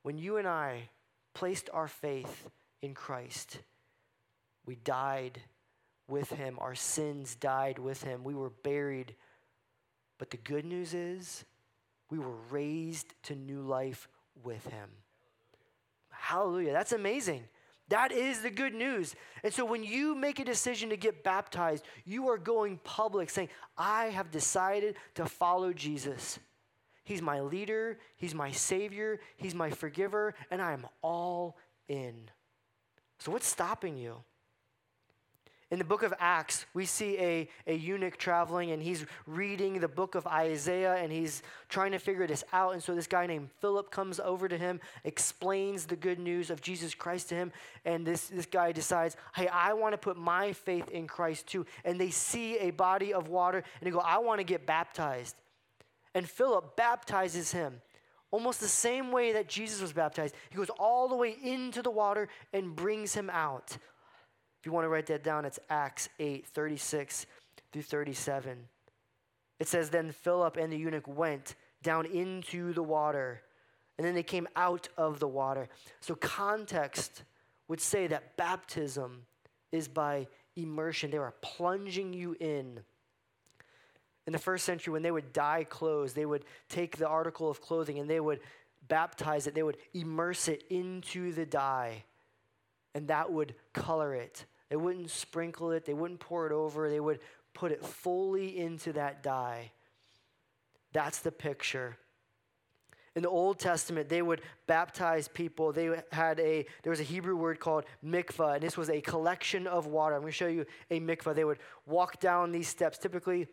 When 0.03 0.17
you 0.17 0.35
and 0.35 0.45
I 0.45 0.89
placed 1.33 1.69
our 1.71 1.87
faith 1.87 2.49
in 2.81 2.93
Christ, 2.93 3.59
we 4.65 4.75
died 4.75 5.39
with 6.09 6.29
him. 6.31 6.57
Our 6.59 6.75
sins 6.75 7.35
died 7.35 7.79
with 7.79 8.03
him. 8.03 8.25
We 8.25 8.35
were 8.35 8.49
buried. 8.49 9.15
But 10.17 10.31
the 10.31 10.37
good 10.37 10.65
news 10.65 10.93
is, 10.93 11.45
we 12.09 12.19
were 12.19 12.35
raised 12.49 13.13
to 13.23 13.35
new 13.35 13.61
life 13.61 14.09
with 14.43 14.65
him. 14.65 14.89
Hallelujah. 16.09 16.73
That's 16.73 16.91
amazing. 16.91 17.45
That 17.91 18.13
is 18.13 18.39
the 18.39 18.49
good 18.49 18.73
news. 18.73 19.15
And 19.43 19.53
so 19.53 19.65
when 19.65 19.83
you 19.83 20.15
make 20.15 20.39
a 20.39 20.45
decision 20.45 20.89
to 20.91 20.97
get 20.97 21.25
baptized, 21.25 21.83
you 22.05 22.29
are 22.29 22.37
going 22.37 22.79
public 22.85 23.29
saying, 23.29 23.49
I 23.77 24.05
have 24.05 24.31
decided 24.31 24.95
to 25.15 25.25
follow 25.25 25.73
Jesus. 25.73 26.39
He's 27.03 27.21
my 27.21 27.41
leader, 27.41 27.99
He's 28.15 28.33
my 28.33 28.49
Savior, 28.49 29.19
He's 29.35 29.53
my 29.53 29.71
forgiver, 29.71 30.35
and 30.49 30.61
I 30.61 30.71
am 30.71 30.87
all 31.01 31.57
in. 31.89 32.29
So, 33.19 33.29
what's 33.29 33.47
stopping 33.47 33.97
you? 33.97 34.23
In 35.71 35.79
the 35.79 35.85
book 35.85 36.03
of 36.03 36.13
Acts, 36.19 36.65
we 36.73 36.85
see 36.85 37.17
a, 37.17 37.49
a 37.65 37.73
eunuch 37.73 38.17
traveling 38.17 38.71
and 38.71 38.83
he's 38.83 39.05
reading 39.25 39.79
the 39.79 39.87
book 39.87 40.15
of 40.15 40.27
Isaiah 40.27 40.95
and 40.95 41.13
he's 41.13 41.43
trying 41.69 41.93
to 41.93 41.97
figure 41.97 42.27
this 42.27 42.43
out. 42.51 42.73
And 42.73 42.83
so 42.83 42.93
this 42.93 43.07
guy 43.07 43.25
named 43.25 43.49
Philip 43.61 43.89
comes 43.89 44.19
over 44.19 44.49
to 44.49 44.57
him, 44.57 44.81
explains 45.05 45.85
the 45.85 45.95
good 45.95 46.19
news 46.19 46.49
of 46.49 46.59
Jesus 46.61 46.93
Christ 46.93 47.29
to 47.29 47.35
him. 47.35 47.53
And 47.85 48.05
this, 48.05 48.27
this 48.27 48.45
guy 48.45 48.73
decides, 48.73 49.15
hey, 49.33 49.47
I 49.47 49.71
want 49.71 49.93
to 49.93 49.97
put 49.97 50.17
my 50.17 50.51
faith 50.51 50.89
in 50.89 51.07
Christ 51.07 51.47
too. 51.47 51.65
And 51.85 51.99
they 51.99 52.09
see 52.09 52.57
a 52.57 52.71
body 52.71 53.13
of 53.13 53.29
water 53.29 53.59
and 53.59 53.87
they 53.87 53.91
go, 53.91 53.99
I 53.99 54.17
want 54.17 54.39
to 54.41 54.43
get 54.43 54.65
baptized. 54.65 55.37
And 56.13 56.29
Philip 56.29 56.75
baptizes 56.75 57.53
him 57.53 57.81
almost 58.29 58.59
the 58.59 58.67
same 58.67 59.09
way 59.13 59.31
that 59.33 59.47
Jesus 59.47 59.81
was 59.81 59.93
baptized. 59.93 60.35
He 60.49 60.57
goes 60.57 60.69
all 60.77 61.07
the 61.07 61.15
way 61.15 61.37
into 61.41 61.81
the 61.81 61.91
water 61.91 62.27
and 62.51 62.75
brings 62.75 63.13
him 63.13 63.29
out. 63.29 63.77
If 64.61 64.67
you 64.67 64.71
want 64.71 64.85
to 64.85 64.89
write 64.89 65.07
that 65.07 65.23
down, 65.23 65.43
it's 65.43 65.57
Acts 65.71 66.07
8 66.19 66.45
36 66.45 67.25
through 67.73 67.81
37. 67.81 68.67
It 69.59 69.67
says, 69.67 69.89
Then 69.89 70.11
Philip 70.11 70.55
and 70.55 70.71
the 70.71 70.77
eunuch 70.77 71.07
went 71.07 71.55
down 71.81 72.05
into 72.05 72.71
the 72.71 72.83
water, 72.83 73.41
and 73.97 74.05
then 74.05 74.13
they 74.13 74.21
came 74.21 74.47
out 74.55 74.87
of 74.97 75.19
the 75.19 75.27
water. 75.27 75.67
So, 75.99 76.13
context 76.13 77.23
would 77.67 77.81
say 77.81 78.05
that 78.05 78.37
baptism 78.37 79.23
is 79.71 79.87
by 79.87 80.27
immersion, 80.55 81.09
they 81.09 81.17
were 81.17 81.33
plunging 81.41 82.13
you 82.13 82.35
in. 82.39 82.81
In 84.27 84.33
the 84.33 84.39
first 84.39 84.63
century, 84.63 84.93
when 84.93 85.01
they 85.01 85.09
would 85.09 85.33
dye 85.33 85.63
clothes, 85.63 86.13
they 86.13 86.27
would 86.27 86.45
take 86.69 86.97
the 86.97 87.07
article 87.07 87.49
of 87.49 87.61
clothing 87.61 87.97
and 87.97 88.07
they 88.07 88.19
would 88.19 88.41
baptize 88.87 89.47
it, 89.47 89.55
they 89.55 89.63
would 89.63 89.77
immerse 89.95 90.47
it 90.47 90.65
into 90.69 91.31
the 91.31 91.47
dye, 91.47 92.03
and 92.93 93.07
that 93.07 93.31
would 93.31 93.55
color 93.73 94.13
it. 94.13 94.45
They 94.71 94.77
wouldn't 94.77 95.11
sprinkle 95.11 95.71
it, 95.71 95.83
they 95.83 95.93
wouldn't 95.93 96.21
pour 96.21 96.47
it 96.47 96.53
over, 96.53 96.89
they 96.89 97.01
would 97.01 97.19
put 97.53 97.73
it 97.73 97.85
fully 97.85 98.57
into 98.57 98.93
that 98.93 99.21
dye. 99.21 99.73
That's 100.93 101.19
the 101.19 101.31
picture. 101.31 101.97
In 103.13 103.21
the 103.21 103.27
Old 103.27 103.59
Testament, 103.59 104.07
they 104.07 104.21
would 104.21 104.41
baptize 104.67 105.27
people. 105.27 105.73
They 105.73 106.01
had 106.13 106.39
a, 106.39 106.65
there 106.83 106.89
was 106.89 107.01
a 107.01 107.03
Hebrew 107.03 107.35
word 107.35 107.59
called 107.59 107.83
mikvah, 108.01 108.53
and 108.53 108.63
this 108.63 108.77
was 108.77 108.89
a 108.89 109.01
collection 109.01 109.67
of 109.67 109.87
water. 109.87 110.15
I'm 110.15 110.21
going 110.21 110.31
to 110.31 110.37
show 110.37 110.47
you 110.47 110.65
a 110.89 111.01
mikvah. 111.01 111.35
They 111.35 111.43
would 111.43 111.59
walk 111.85 112.21
down 112.21 112.53
these 112.53 112.69
steps, 112.69 112.97
typically 112.97 113.47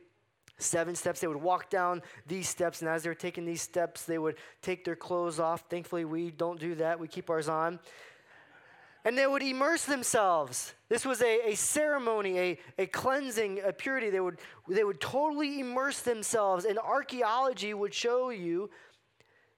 seven 0.59 0.95
steps. 0.95 1.19
They 1.19 1.27
would 1.27 1.43
walk 1.43 1.69
down 1.69 2.01
these 2.29 2.49
steps, 2.49 2.81
and 2.81 2.89
as 2.89 3.03
they 3.03 3.09
were 3.09 3.17
taking 3.17 3.45
these 3.45 3.63
steps, 3.63 4.05
they 4.05 4.19
would 4.19 4.37
take 4.63 4.85
their 4.85 4.95
clothes 4.95 5.41
off. 5.41 5.65
Thankfully, 5.69 6.05
we 6.05 6.31
don't 6.31 6.61
do 6.61 6.77
that, 6.77 7.01
we 7.01 7.09
keep 7.09 7.29
ours 7.29 7.49
on 7.49 7.81
and 9.09 9.17
they 9.17 9.27
would 9.27 9.43
immerse 9.43 9.87
themselves. 9.87 10.75
This 10.91 11.07
was 11.07 11.23
a, 11.23 11.53
a 11.53 11.55
ceremony, 11.55 12.39
a, 12.39 12.59
a 12.77 12.87
cleansing, 12.87 13.63
a 13.65 13.73
purity. 13.73 14.11
They 14.11 14.21
would, 14.21 14.37
they 14.69 14.85
would 14.85 15.01
totally 15.01 15.61
immerse 15.61 16.01
themselves, 16.01 16.67
and 16.67 16.79
archaeology 16.79 17.73
would 17.73 17.95
show 17.95 18.29
you 18.29 18.69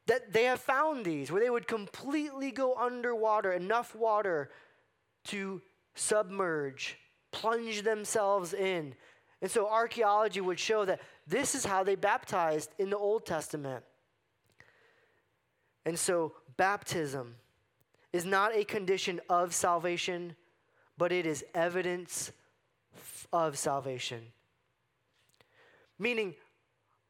that 0.06 0.32
they 0.32 0.44
have 0.44 0.60
found 0.60 1.04
these, 1.04 1.32
where 1.32 1.42
they 1.42 1.50
would 1.50 1.66
completely 1.66 2.52
go 2.52 2.76
underwater, 2.76 3.50
enough 3.50 3.92
water 3.96 4.50
to 5.24 5.60
submerge, 5.96 6.96
plunge 7.32 7.82
themselves 7.82 8.54
in. 8.54 8.94
And 9.42 9.50
so 9.50 9.68
archaeology 9.68 10.40
would 10.40 10.60
show 10.60 10.84
that 10.84 11.00
this 11.26 11.56
is 11.56 11.64
how 11.64 11.82
they 11.82 11.96
baptized 11.96 12.70
in 12.78 12.88
the 12.88 12.98
Old 12.98 13.26
Testament. 13.26 13.82
And 15.84 15.98
so 15.98 16.34
baptism 16.56 17.34
is 18.12 18.24
not 18.24 18.54
a 18.54 18.64
condition 18.64 19.20
of 19.28 19.54
salvation, 19.54 20.34
but 20.98 21.12
it 21.12 21.26
is 21.26 21.44
evidence 21.54 22.32
of 23.32 23.56
salvation. 23.56 24.20
Meaning, 25.98 26.34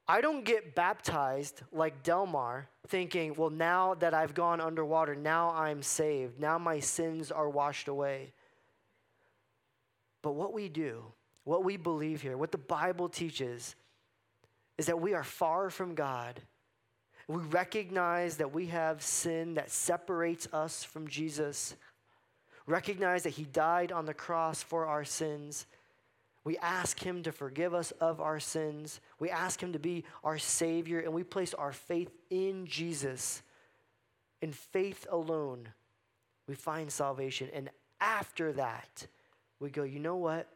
I 0.07 0.21
don't 0.21 0.45
get 0.45 0.75
baptized 0.75 1.63
like 1.73 2.03
Delmar 2.03 2.69
thinking, 2.89 3.35
well, 3.37 3.51
now 3.51 3.95
that 3.95 4.13
I've 4.13 4.35
gone 4.35 4.61
underwater, 4.61 5.15
now 5.15 5.51
I'm 5.51 5.83
saved. 5.83 6.41
Now 6.41 6.59
my 6.59 6.81
sins 6.81 7.31
are 7.31 7.49
washed 7.49 7.87
away. 7.87 8.33
But 10.23 10.33
what 10.33 10.53
we 10.53 10.69
do, 10.69 11.05
what 11.45 11.65
we 11.65 11.77
believe 11.77 12.21
here, 12.21 12.37
what 12.37 12.53
the 12.53 12.59
Bible 12.59 13.09
teaches, 13.09 13.77
is 14.77 14.87
that 14.87 15.01
we 15.01 15.15
are 15.15 15.23
far 15.23 15.71
from 15.71 15.95
God 15.95 16.41
we 17.31 17.43
recognize 17.45 18.39
that 18.39 18.53
we 18.53 18.67
have 18.67 19.03
sin 19.03 19.55
that 19.55 19.71
separates 19.71 20.49
us 20.53 20.83
from 20.83 21.07
Jesus. 21.07 21.77
Recognize 22.67 23.23
that 23.23 23.31
He 23.31 23.45
died 23.45 23.93
on 23.93 24.05
the 24.05 24.15
cross 24.15 24.65
for 24.65 24.87
our 24.87 25.05
sins. 25.05 25.67
We 26.43 26.59
ask 26.59 26.99
Him 26.99 27.23
to 27.23 27.31
forgive 27.31 27.73
us 27.73 27.93
of 27.93 28.21
our 28.21 28.41
sins. 28.41 29.01
We 29.21 29.31
ask 29.31 29.63
Him 29.63 29.73
to 29.75 29.79
be 29.79 30.05
our 30.25 30.39
Savior, 30.39 30.99
and 30.99 31.13
we 31.13 31.23
place 31.23 31.55
our 31.55 31.73
faith 31.73 32.11
in 32.31 32.67
Jesus. 32.67 33.43
In 34.43 34.51
faith 34.51 35.07
alone, 35.09 35.69
we 36.49 36.57
find 36.57 36.91
salvation. 36.91 37.49
And 37.55 37.71
after 38.01 38.53
that, 38.55 39.07
we 39.61 39.71
go, 39.71 39.85
you 39.85 40.01
know 40.01 40.17
what? 40.17 40.49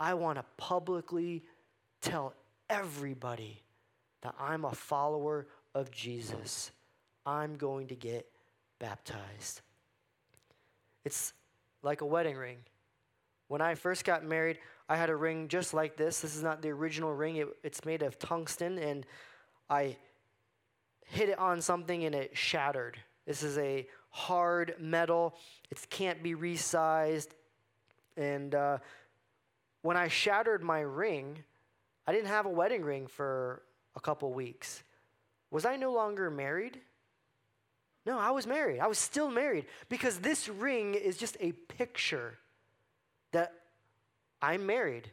I 0.00 0.14
want 0.14 0.38
to 0.38 0.44
publicly 0.56 1.44
tell 2.00 2.34
everybody 2.68 3.62
that 4.22 4.34
I'm 4.40 4.64
a 4.64 4.72
follower 4.72 5.46
of 5.74 5.90
Jesus, 5.90 6.70
I'm 7.24 7.56
going 7.56 7.88
to 7.88 7.94
get 7.94 8.26
baptized. 8.78 9.60
It's 11.04 11.32
like 11.82 12.00
a 12.00 12.06
wedding 12.06 12.36
ring. 12.36 12.58
When 13.48 13.60
I 13.60 13.74
first 13.74 14.04
got 14.04 14.24
married, 14.24 14.58
I 14.88 14.96
had 14.96 15.10
a 15.10 15.16
ring 15.16 15.48
just 15.48 15.74
like 15.74 15.96
this. 15.96 16.20
This 16.20 16.36
is 16.36 16.42
not 16.42 16.62
the 16.62 16.70
original 16.70 17.12
ring, 17.12 17.36
it, 17.36 17.48
it's 17.62 17.84
made 17.84 18.02
of 18.02 18.18
tungsten, 18.18 18.78
and 18.78 19.06
I 19.68 19.96
hit 21.06 21.28
it 21.28 21.38
on 21.38 21.60
something 21.60 22.04
and 22.04 22.14
it 22.14 22.36
shattered. 22.36 22.98
This 23.26 23.42
is 23.42 23.58
a 23.58 23.86
hard 24.10 24.74
metal, 24.78 25.34
it 25.70 25.78
can't 25.90 26.22
be 26.22 26.34
resized. 26.34 27.28
And 28.16 28.54
uh, 28.54 28.78
when 29.82 29.96
I 29.96 30.08
shattered 30.08 30.62
my 30.62 30.80
ring, 30.80 31.38
I 32.06 32.12
didn't 32.12 32.28
have 32.28 32.46
a 32.46 32.50
wedding 32.50 32.82
ring 32.82 33.06
for 33.06 33.62
a 33.96 34.00
couple 34.00 34.32
weeks. 34.32 34.82
Was 35.52 35.66
I 35.66 35.76
no 35.76 35.92
longer 35.92 36.30
married? 36.30 36.80
No, 38.04 38.18
I 38.18 38.30
was 38.30 38.46
married. 38.46 38.80
I 38.80 38.88
was 38.88 38.98
still 38.98 39.30
married 39.30 39.66
because 39.88 40.18
this 40.18 40.48
ring 40.48 40.94
is 40.94 41.16
just 41.16 41.36
a 41.38 41.52
picture 41.52 42.38
that 43.30 43.52
I'm 44.40 44.66
married. 44.66 45.08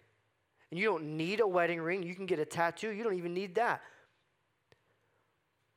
And 0.71 0.79
you 0.79 0.85
don't 0.85 1.17
need 1.17 1.41
a 1.41 1.47
wedding 1.47 1.81
ring. 1.81 2.01
You 2.01 2.15
can 2.15 2.25
get 2.25 2.39
a 2.39 2.45
tattoo. 2.45 2.89
You 2.89 3.03
don't 3.03 3.17
even 3.17 3.33
need 3.33 3.55
that. 3.55 3.81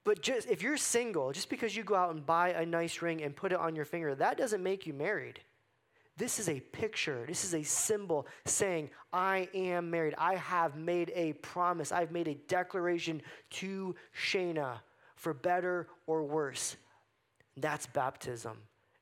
But 0.04 0.22
just 0.22 0.48
if 0.48 0.62
you're 0.62 0.76
single, 0.76 1.32
just 1.32 1.50
because 1.50 1.76
you 1.76 1.82
go 1.82 1.96
out 1.96 2.14
and 2.14 2.24
buy 2.24 2.50
a 2.50 2.64
nice 2.64 3.02
ring 3.02 3.22
and 3.22 3.34
put 3.34 3.52
it 3.52 3.58
on 3.58 3.76
your 3.76 3.84
finger, 3.84 4.14
that 4.14 4.38
doesn't 4.38 4.62
make 4.62 4.86
you 4.86 4.92
married. 4.92 5.40
This 6.22 6.38
is 6.38 6.48
a 6.48 6.60
picture, 6.60 7.24
this 7.26 7.44
is 7.44 7.52
a 7.52 7.64
symbol 7.64 8.28
saying, 8.44 8.90
I 9.12 9.48
am 9.54 9.90
married. 9.90 10.14
I 10.16 10.36
have 10.36 10.76
made 10.76 11.10
a 11.16 11.32
promise. 11.32 11.90
I've 11.90 12.12
made 12.12 12.28
a 12.28 12.36
declaration 12.46 13.22
to 13.54 13.96
Shana 14.16 14.76
for 15.16 15.34
better 15.34 15.88
or 16.06 16.22
worse. 16.22 16.76
That's 17.56 17.86
baptism. 17.86 18.56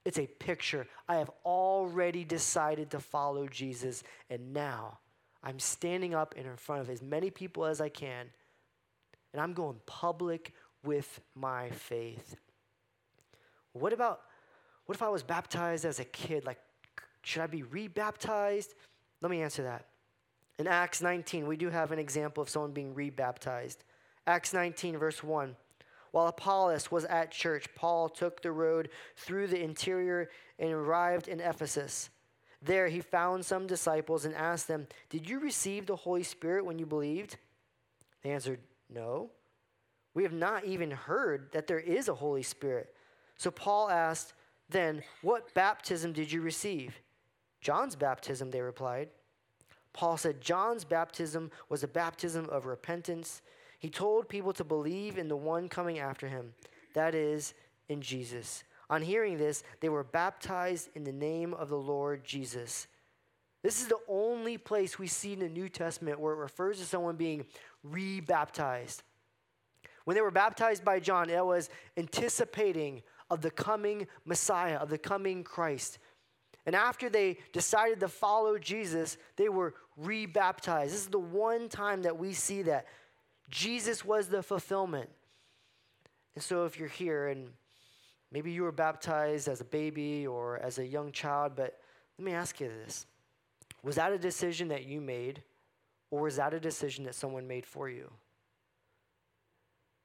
It's 0.07 0.19
a 0.19 0.29
picture. 0.29 0.87
I 1.11 1.17
have 1.17 1.31
already 1.45 2.25
decided 2.25 2.91
to 2.93 3.01
follow 3.01 3.47
Jesus, 3.47 4.03
and 4.31 4.55
now 4.55 5.01
I'm 5.43 5.59
standing 5.59 6.15
up 6.15 6.37
in 6.39 6.57
front 6.57 6.81
of 6.81 6.89
as 6.89 7.03
many 7.03 7.29
people 7.29 7.67
as 7.67 7.83
I 7.83 7.91
can, 7.91 8.31
and 9.35 9.43
I'm 9.43 9.53
going 9.53 9.77
public 9.85 10.55
with 10.85 11.21
my 11.35 11.69
faith. 11.69 12.37
What 13.75 13.93
about 13.93 14.23
what 14.87 14.97
if 14.97 15.03
I 15.03 15.11
was 15.11 15.23
baptized 15.23 15.85
as 15.85 16.01
a 16.01 16.05
kid? 16.07 16.47
Like, 16.47 16.59
should 17.23 17.43
I 17.43 17.47
be 17.47 17.63
rebaptized? 17.63 18.75
Let 19.21 19.31
me 19.31 19.43
answer 19.43 19.63
that. 19.65 19.87
In 20.59 20.67
Acts 20.67 21.01
19, 21.01 21.47
we 21.47 21.57
do 21.57 21.71
have 21.71 21.93
an 21.93 21.99
example 21.99 22.43
of 22.43 22.49
someone 22.49 22.73
being 22.73 22.95
rebaptized. 22.95 23.85
Acts 24.27 24.53
19, 24.53 24.99
verse 24.99 25.23
1. 25.23 25.57
While 26.13 26.27
Apollos 26.27 26.91
was 26.91 27.05
at 27.05 27.31
church, 27.31 27.67
Paul 27.75 28.09
took 28.09 28.43
the 28.43 28.53
road 28.53 28.91
through 29.17 29.47
the 29.47 29.63
interior 29.63 30.29
and 30.59 30.73
arrived 30.73 31.29
in 31.29 31.41
Ephesus. 31.41 32.11
There 32.63 32.89
he 32.89 33.01
found 33.01 33.45
some 33.45 33.67
disciples 33.67 34.25
and 34.25 34.35
asked 34.35 34.69
them, 34.69 34.87
Did 35.09 35.29
you 35.29 35.41
receive 35.41 35.87
the 35.87 35.97
Holy 35.97 36.23
Spirit 36.23 36.65
when 36.65 36.79
you 36.79 36.87
believed? 36.87 37.37
They 38.23 38.31
answered, 38.31 38.61
No. 38.89 39.31
We 40.13 40.25
have 40.25 40.33
not 40.33 40.65
even 40.65 40.91
heard 40.91 41.53
that 41.53 41.67
there 41.67 41.79
is 41.79 42.09
a 42.09 42.15
Holy 42.15 42.43
Spirit. 42.43 42.95
So 43.37 43.51
Paul 43.51 43.89
asked, 43.89 44.35
Then, 44.69 45.03
what 45.23 45.55
baptism 45.55 46.13
did 46.13 46.31
you 46.31 46.43
receive? 46.43 47.01
John's 47.61 47.97
baptism, 47.97 48.51
they 48.51 48.61
replied. 48.61 49.09
Paul 49.93 50.17
said, 50.17 50.41
John's 50.41 50.85
baptism 50.85 51.51
was 51.69 51.83
a 51.83 51.89
baptism 51.89 52.49
of 52.51 52.67
repentance 52.67 53.43
he 53.81 53.89
told 53.89 54.29
people 54.29 54.53
to 54.53 54.63
believe 54.63 55.17
in 55.17 55.29
the 55.29 55.37
one 55.37 55.69
coming 55.69 55.99
after 55.99 56.29
him, 56.29 56.53
that 56.93 57.15
is, 57.15 57.55
in 57.89 58.03
Jesus. 58.03 58.63
On 58.91 59.01
hearing 59.01 59.39
this, 59.39 59.65
they 59.81 59.89
were 59.89 60.05
baptized 60.05 60.91
in 60.95 61.03
the 61.03 61.13
name 61.13 61.55
of 61.55 61.71
the 61.71 61.79
Lord 61.79 62.23
Jesus. 62.23 62.87
This 63.63 63.81
is 63.81 63.89
the 63.89 64.01
only 64.07 64.59
place 64.59 64.99
we 64.99 65.07
see 65.07 65.33
in 65.33 65.39
the 65.39 65.49
New 65.49 65.71
Testament 65.71 66.21
where 66.21 66.35
it 66.35 66.39
refers 66.39 66.79
to 66.79 66.85
someone 66.85 67.17
being 67.17 67.47
rebaptized. 67.83 69.03
When 70.05 70.15
they 70.15 70.21
were 70.21 70.31
baptized 70.31 70.85
by 70.85 71.01
John, 71.01 71.31
it 71.31 71.45
was 71.45 71.71
anticipating 71.97 73.03
of 73.31 73.41
the 73.41 73.51
coming 73.51 74.07
Messiah, 74.27 74.77
of 74.77 74.91
the 74.91 74.99
coming 74.99 75.43
Christ. 75.43 75.99
And 76.71 76.77
after 76.77 77.11
they 77.11 77.39
decided 77.53 77.99
to 77.99 78.07
follow 78.07 78.57
Jesus, 78.57 79.19
they 79.35 79.49
were 79.49 79.75
rebaptized. 79.97 80.93
This 80.93 81.01
is 81.01 81.09
the 81.09 81.19
one 81.19 81.69
time 81.69 82.03
that 82.03 82.17
we 82.17 82.33
see 82.33 82.63
that 82.63 82.87
Jesus 83.49 84.05
was 84.05 84.29
the 84.29 84.41
fulfillment. 84.41 85.11
And 86.37 86.45
so 86.45 86.67
if 86.67 86.79
you're 86.79 86.87
here 86.87 87.27
and 87.27 87.49
maybe 88.31 88.53
you 88.53 88.63
were 88.63 88.71
baptized 88.71 89.49
as 89.49 89.61
a 89.61 89.65
baby 89.65 90.29
or 90.29 90.59
as 90.59 90.79
a 90.79 90.87
young 90.87 91.11
child, 91.11 91.55
but 91.57 91.81
let 92.17 92.25
me 92.25 92.35
ask 92.35 92.61
you 92.61 92.69
this 92.69 93.05
Was 93.83 93.97
that 93.97 94.13
a 94.13 94.19
decision 94.19 94.69
that 94.69 94.85
you 94.85 95.01
made, 95.01 95.43
or 96.13 96.21
was 96.21 96.37
that 96.37 96.55
a 96.55 96.61
decision 96.61 97.03
that 97.07 97.17
someone 97.17 97.49
made 97.49 97.67
for 97.67 97.89
you? 97.89 98.13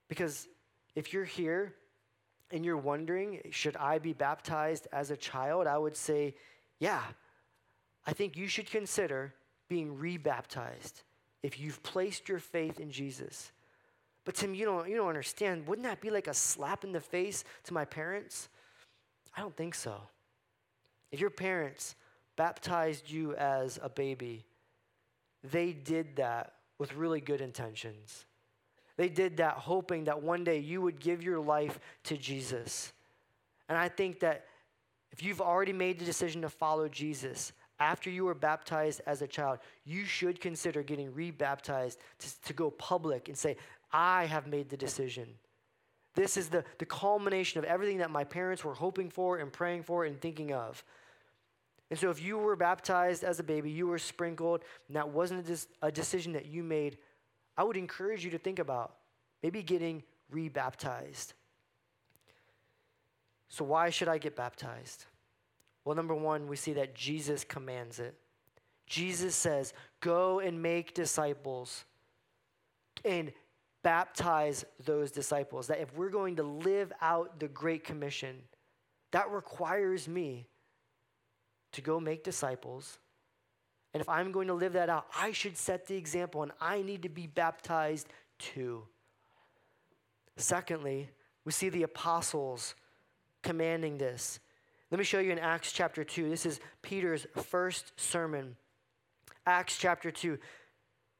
Because 0.07 0.47
if 0.95 1.13
you're 1.13 1.25
here 1.25 1.75
and 2.49 2.65
you're 2.65 2.75
wondering, 2.75 3.41
should 3.51 3.75
I 3.77 3.99
be 3.99 4.13
baptized 4.13 4.87
as 4.91 5.11
a 5.11 5.17
child? 5.17 5.67
I 5.67 5.77
would 5.77 5.95
say, 5.95 6.33
yeah, 6.79 7.01
I 8.05 8.13
think 8.13 8.37
you 8.37 8.47
should 8.47 8.69
consider 8.69 9.33
being 9.67 9.97
rebaptized 9.97 11.01
if 11.43 11.59
you've 11.59 11.81
placed 11.83 12.29
your 12.29 12.39
faith 12.39 12.79
in 12.79 12.91
Jesus. 12.91 13.51
But 14.25 14.35
Tim, 14.35 14.55
you 14.55 14.65
don't, 14.65 14.89
you 14.89 14.95
don't 14.97 15.07
understand. 15.07 15.67
Wouldn't 15.67 15.87
that 15.87 16.01
be 16.01 16.09
like 16.09 16.27
a 16.27 16.33
slap 16.33 16.83
in 16.83 16.91
the 16.91 16.99
face 16.99 17.43
to 17.65 17.73
my 17.73 17.85
parents? 17.85 18.49
I 19.35 19.41
don't 19.41 19.55
think 19.55 19.75
so. 19.75 20.01
If 21.11 21.19
your 21.19 21.29
parents 21.29 21.95
baptized 22.35 23.09
you 23.09 23.35
as 23.35 23.79
a 23.81 23.89
baby, 23.89 24.45
they 25.43 25.71
did 25.71 26.15
that 26.17 26.53
with 26.77 26.95
really 26.95 27.21
good 27.21 27.41
intentions. 27.41 28.25
They 28.97 29.09
did 29.09 29.37
that 29.37 29.53
hoping 29.53 30.05
that 30.05 30.21
one 30.21 30.43
day 30.43 30.59
you 30.59 30.81
would 30.81 30.99
give 30.99 31.23
your 31.23 31.39
life 31.39 31.79
to 32.05 32.17
Jesus. 32.17 32.91
And 33.69 33.77
I 33.77 33.89
think 33.89 34.19
that 34.21 34.45
if 35.11 35.23
you've 35.23 35.41
already 35.41 35.73
made 35.73 35.99
the 35.99 36.05
decision 36.05 36.41
to 36.41 36.49
follow 36.49 36.87
Jesus, 36.87 37.53
after 37.79 38.09
you 38.09 38.25
were 38.25 38.33
baptized 38.33 39.01
as 39.05 39.21
a 39.21 39.27
child, 39.27 39.59
you 39.83 40.05
should 40.05 40.39
consider 40.39 40.81
getting 40.81 41.13
rebaptized 41.13 41.99
to, 42.19 42.41
to 42.43 42.53
go 42.53 42.71
public 42.71 43.27
and 43.27 43.37
say, 43.37 43.57
I 43.91 44.25
have 44.25 44.47
made 44.47 44.69
the 44.69 44.77
decision. 44.77 45.27
This 46.15 46.37
is 46.37 46.47
the, 46.47 46.63
the 46.79 46.85
culmination 46.85 47.59
of 47.59 47.65
everything 47.65 47.97
that 47.97 48.11
my 48.11 48.23
parents 48.23 48.63
were 48.63 48.73
hoping 48.73 49.09
for 49.09 49.37
and 49.37 49.51
praying 49.51 49.83
for 49.83 50.05
and 50.05 50.19
thinking 50.19 50.53
of. 50.53 50.83
And 51.91 51.99
so, 51.99 52.09
if 52.09 52.21
you 52.21 52.37
were 52.37 52.55
baptized 52.55 53.23
as 53.23 53.39
a 53.39 53.43
baby, 53.43 53.69
you 53.69 53.85
were 53.85 53.99
sprinkled, 53.99 54.63
and 54.87 54.95
that 54.95 55.09
wasn't 55.09 55.47
a, 55.47 55.87
a 55.87 55.91
decision 55.91 56.33
that 56.33 56.47
you 56.47 56.63
made, 56.63 56.97
I 57.57 57.63
would 57.63 57.77
encourage 57.77 58.25
you 58.25 58.31
to 58.31 58.37
think 58.39 58.59
about 58.59 58.95
maybe 59.43 59.61
getting 59.61 60.01
rebaptized. 60.31 61.33
So, 63.49 63.63
why 63.63 63.89
should 63.89 64.07
I 64.07 64.17
get 64.17 64.35
baptized? 64.35 65.05
Well, 65.83 65.95
number 65.95 66.15
one, 66.15 66.47
we 66.47 66.55
see 66.55 66.73
that 66.73 66.95
Jesus 66.95 67.43
commands 67.43 67.99
it. 67.99 68.15
Jesus 68.87 69.35
says, 69.35 69.73
Go 69.99 70.39
and 70.39 70.61
make 70.61 70.93
disciples 70.93 71.85
and 73.03 73.31
baptize 73.83 74.65
those 74.83 75.11
disciples. 75.11 75.67
That 75.67 75.79
if 75.79 75.95
we're 75.95 76.09
going 76.09 76.37
to 76.37 76.43
live 76.43 76.91
out 77.01 77.39
the 77.39 77.47
Great 77.47 77.83
Commission, 77.83 78.37
that 79.11 79.29
requires 79.29 80.07
me 80.07 80.47
to 81.71 81.81
go 81.81 81.99
make 81.99 82.23
disciples. 82.23 82.97
And 83.93 84.01
if 84.01 84.09
I'm 84.09 84.31
going 84.31 84.47
to 84.47 84.53
live 84.53 84.73
that 84.73 84.89
out, 84.89 85.05
I 85.17 85.31
should 85.31 85.55
set 85.55 85.87
the 85.87 85.95
example 85.95 86.43
and 86.43 86.51
I 86.59 86.81
need 86.81 87.03
to 87.03 87.09
be 87.09 87.27
baptized 87.27 88.07
too. 88.39 88.83
Secondly, 90.37 91.09
we 91.45 91.51
see 91.51 91.69
the 91.69 91.83
apostles 91.83 92.75
commanding 93.45 93.97
this. 93.97 94.39
Let 94.91 94.97
me 94.97 95.05
show 95.05 95.19
you 95.19 95.31
in 95.31 95.39
Acts 95.39 95.71
chapter 95.71 96.03
2. 96.03 96.29
This 96.29 96.45
is 96.47 96.59
Peter's 96.81 97.27
first 97.43 97.93
sermon. 97.95 98.57
Acts 99.45 99.77
chapter 99.77 100.09
2, 100.09 100.39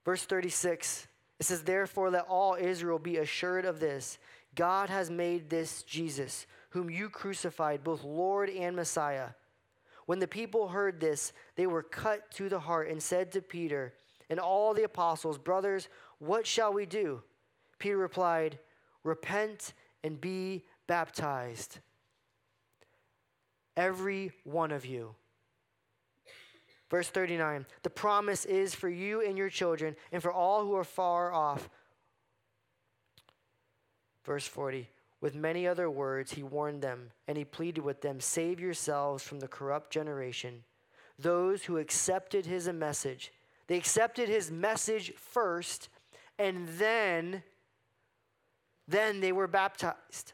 verse 0.03 0.25
36. 0.25 1.07
It 1.39 1.45
says, 1.45 1.61
Therefore, 1.61 2.09
let 2.09 2.25
all 2.27 2.55
Israel 2.55 2.97
be 2.97 3.17
assured 3.17 3.65
of 3.65 3.79
this 3.79 4.17
God 4.55 4.89
has 4.89 5.11
made 5.11 5.49
this 5.49 5.83
Jesus, 5.83 6.47
whom 6.69 6.89
you 6.89 7.09
crucified, 7.09 7.83
both 7.83 8.03
Lord 8.03 8.49
and 8.49 8.75
Messiah. 8.75 9.29
When 10.07 10.19
the 10.19 10.27
people 10.27 10.69
heard 10.69 10.99
this, 10.99 11.31
they 11.55 11.67
were 11.67 11.83
cut 11.83 12.31
to 12.31 12.49
the 12.49 12.59
heart 12.59 12.89
and 12.89 13.01
said 13.01 13.31
to 13.33 13.41
Peter 13.41 13.93
and 14.29 14.39
all 14.39 14.73
the 14.73 14.83
apostles, 14.83 15.37
Brothers, 15.37 15.89
what 16.17 16.47
shall 16.47 16.73
we 16.73 16.85
do? 16.87 17.21
Peter 17.77 17.97
replied, 17.97 18.57
Repent 19.03 19.73
and 20.03 20.19
be 20.19 20.63
baptized 20.87 21.79
every 23.75 24.31
one 24.43 24.71
of 24.71 24.85
you. 24.85 25.15
Verse 26.89 27.09
39 27.09 27.65
The 27.83 27.89
promise 27.89 28.45
is 28.45 28.75
for 28.75 28.89
you 28.89 29.21
and 29.21 29.37
your 29.37 29.49
children, 29.49 29.95
and 30.11 30.21
for 30.21 30.31
all 30.31 30.63
who 30.63 30.75
are 30.75 30.83
far 30.83 31.31
off. 31.31 31.69
Verse 34.23 34.47
40 34.47 34.89
With 35.21 35.35
many 35.35 35.67
other 35.67 35.89
words, 35.89 36.33
he 36.33 36.43
warned 36.43 36.81
them, 36.81 37.11
and 37.27 37.37
he 37.37 37.45
pleaded 37.45 37.83
with 37.83 38.01
them 38.01 38.19
Save 38.19 38.59
yourselves 38.59 39.23
from 39.23 39.39
the 39.39 39.47
corrupt 39.47 39.91
generation. 39.91 40.63
Those 41.17 41.63
who 41.63 41.77
accepted 41.77 42.45
his 42.45 42.67
message, 42.67 43.31
they 43.67 43.77
accepted 43.77 44.27
his 44.27 44.51
message 44.51 45.13
first, 45.15 45.89
and 46.37 46.67
then, 46.77 47.41
then 48.87 49.21
they 49.21 49.31
were 49.31 49.47
baptized. 49.47 50.33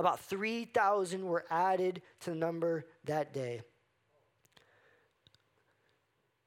About 0.00 0.18
3,000 0.20 1.26
were 1.26 1.44
added 1.50 2.00
to 2.20 2.30
the 2.30 2.36
number 2.36 2.86
that 3.04 3.34
day. 3.34 3.60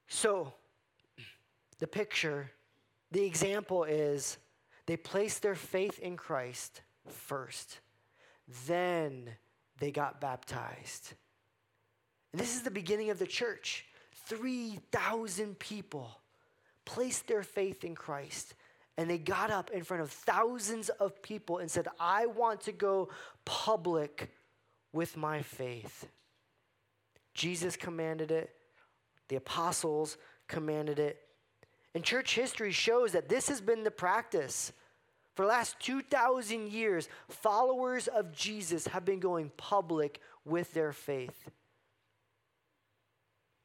So, 0.08 0.52
the 1.78 1.86
picture, 1.86 2.50
the 3.12 3.22
example 3.22 3.84
is 3.84 4.38
they 4.86 4.96
placed 4.96 5.42
their 5.42 5.54
faith 5.54 6.00
in 6.00 6.16
Christ 6.16 6.82
first, 7.06 7.78
then 8.66 9.30
they 9.78 9.92
got 9.92 10.20
baptized. 10.20 11.12
And 12.32 12.40
this 12.40 12.56
is 12.56 12.62
the 12.62 12.72
beginning 12.72 13.10
of 13.10 13.20
the 13.20 13.26
church. 13.26 13.86
3,000 14.26 15.56
people 15.60 16.10
placed 16.84 17.28
their 17.28 17.44
faith 17.44 17.84
in 17.84 17.94
Christ. 17.94 18.54
And 18.96 19.10
they 19.10 19.18
got 19.18 19.50
up 19.50 19.70
in 19.70 19.82
front 19.82 20.02
of 20.04 20.10
thousands 20.10 20.88
of 20.88 21.20
people 21.20 21.58
and 21.58 21.68
said, 21.68 21.88
I 21.98 22.26
want 22.26 22.60
to 22.62 22.72
go 22.72 23.08
public 23.44 24.30
with 24.92 25.16
my 25.16 25.42
faith. 25.42 26.06
Jesus 27.34 27.76
commanded 27.76 28.30
it, 28.30 28.50
the 29.28 29.36
apostles 29.36 30.16
commanded 30.48 30.98
it. 30.98 31.20
And 31.94 32.04
church 32.04 32.34
history 32.34 32.72
shows 32.72 33.12
that 33.12 33.28
this 33.28 33.48
has 33.48 33.60
been 33.60 33.84
the 33.84 33.90
practice. 33.90 34.72
For 35.34 35.42
the 35.42 35.48
last 35.48 35.78
2,000 35.80 36.70
years, 36.70 37.08
followers 37.28 38.08
of 38.08 38.32
Jesus 38.32 38.86
have 38.88 39.04
been 39.04 39.20
going 39.20 39.50
public 39.56 40.20
with 40.44 40.72
their 40.74 40.92
faith. 40.92 41.50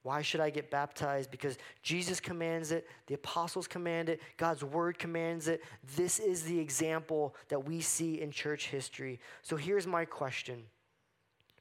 Why 0.04 0.22
should 0.22 0.40
I 0.40 0.50
get 0.50 0.72
baptized? 0.72 1.30
Because 1.30 1.58
Jesus 1.82 2.20
commands 2.20 2.72
it, 2.72 2.88
the 3.08 3.16
apostles 3.16 3.68
command 3.68 4.08
it, 4.10 4.22
God's 4.38 4.64
word 4.64 4.98
commands 4.98 5.48
it. 5.48 5.62
This 5.96 6.20
is 6.20 6.44
the 6.44 6.58
example 6.58 7.36
that 7.50 7.66
we 7.66 7.82
see 7.82 8.22
in 8.22 8.32
church 8.32 8.68
history. 8.68 9.20
So 9.42 9.56
here's 9.58 9.86
my 9.86 10.06
question 10.06 10.64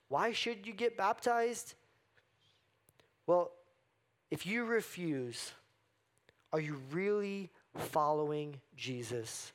Why 0.08 0.32
should 0.32 0.66
you 0.66 0.72
get 0.72 0.96
baptized? 0.96 1.74
Well, 3.26 3.50
if 4.30 4.46
you 4.46 4.64
refuse, 4.64 5.52
are 6.52 6.60
you 6.60 6.80
really 6.92 7.50
following 7.76 8.60
Jesus? 8.76 9.52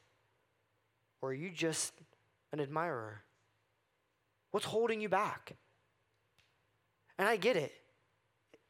Or 1.21 1.29
are 1.29 1.33
you 1.33 1.49
just 1.49 1.93
an 2.51 2.59
admirer? 2.59 3.21
What's 4.51 4.65
holding 4.65 4.99
you 4.99 5.09
back? 5.09 5.53
And 7.17 7.27
I 7.27 7.37
get 7.37 7.55
it. 7.55 7.71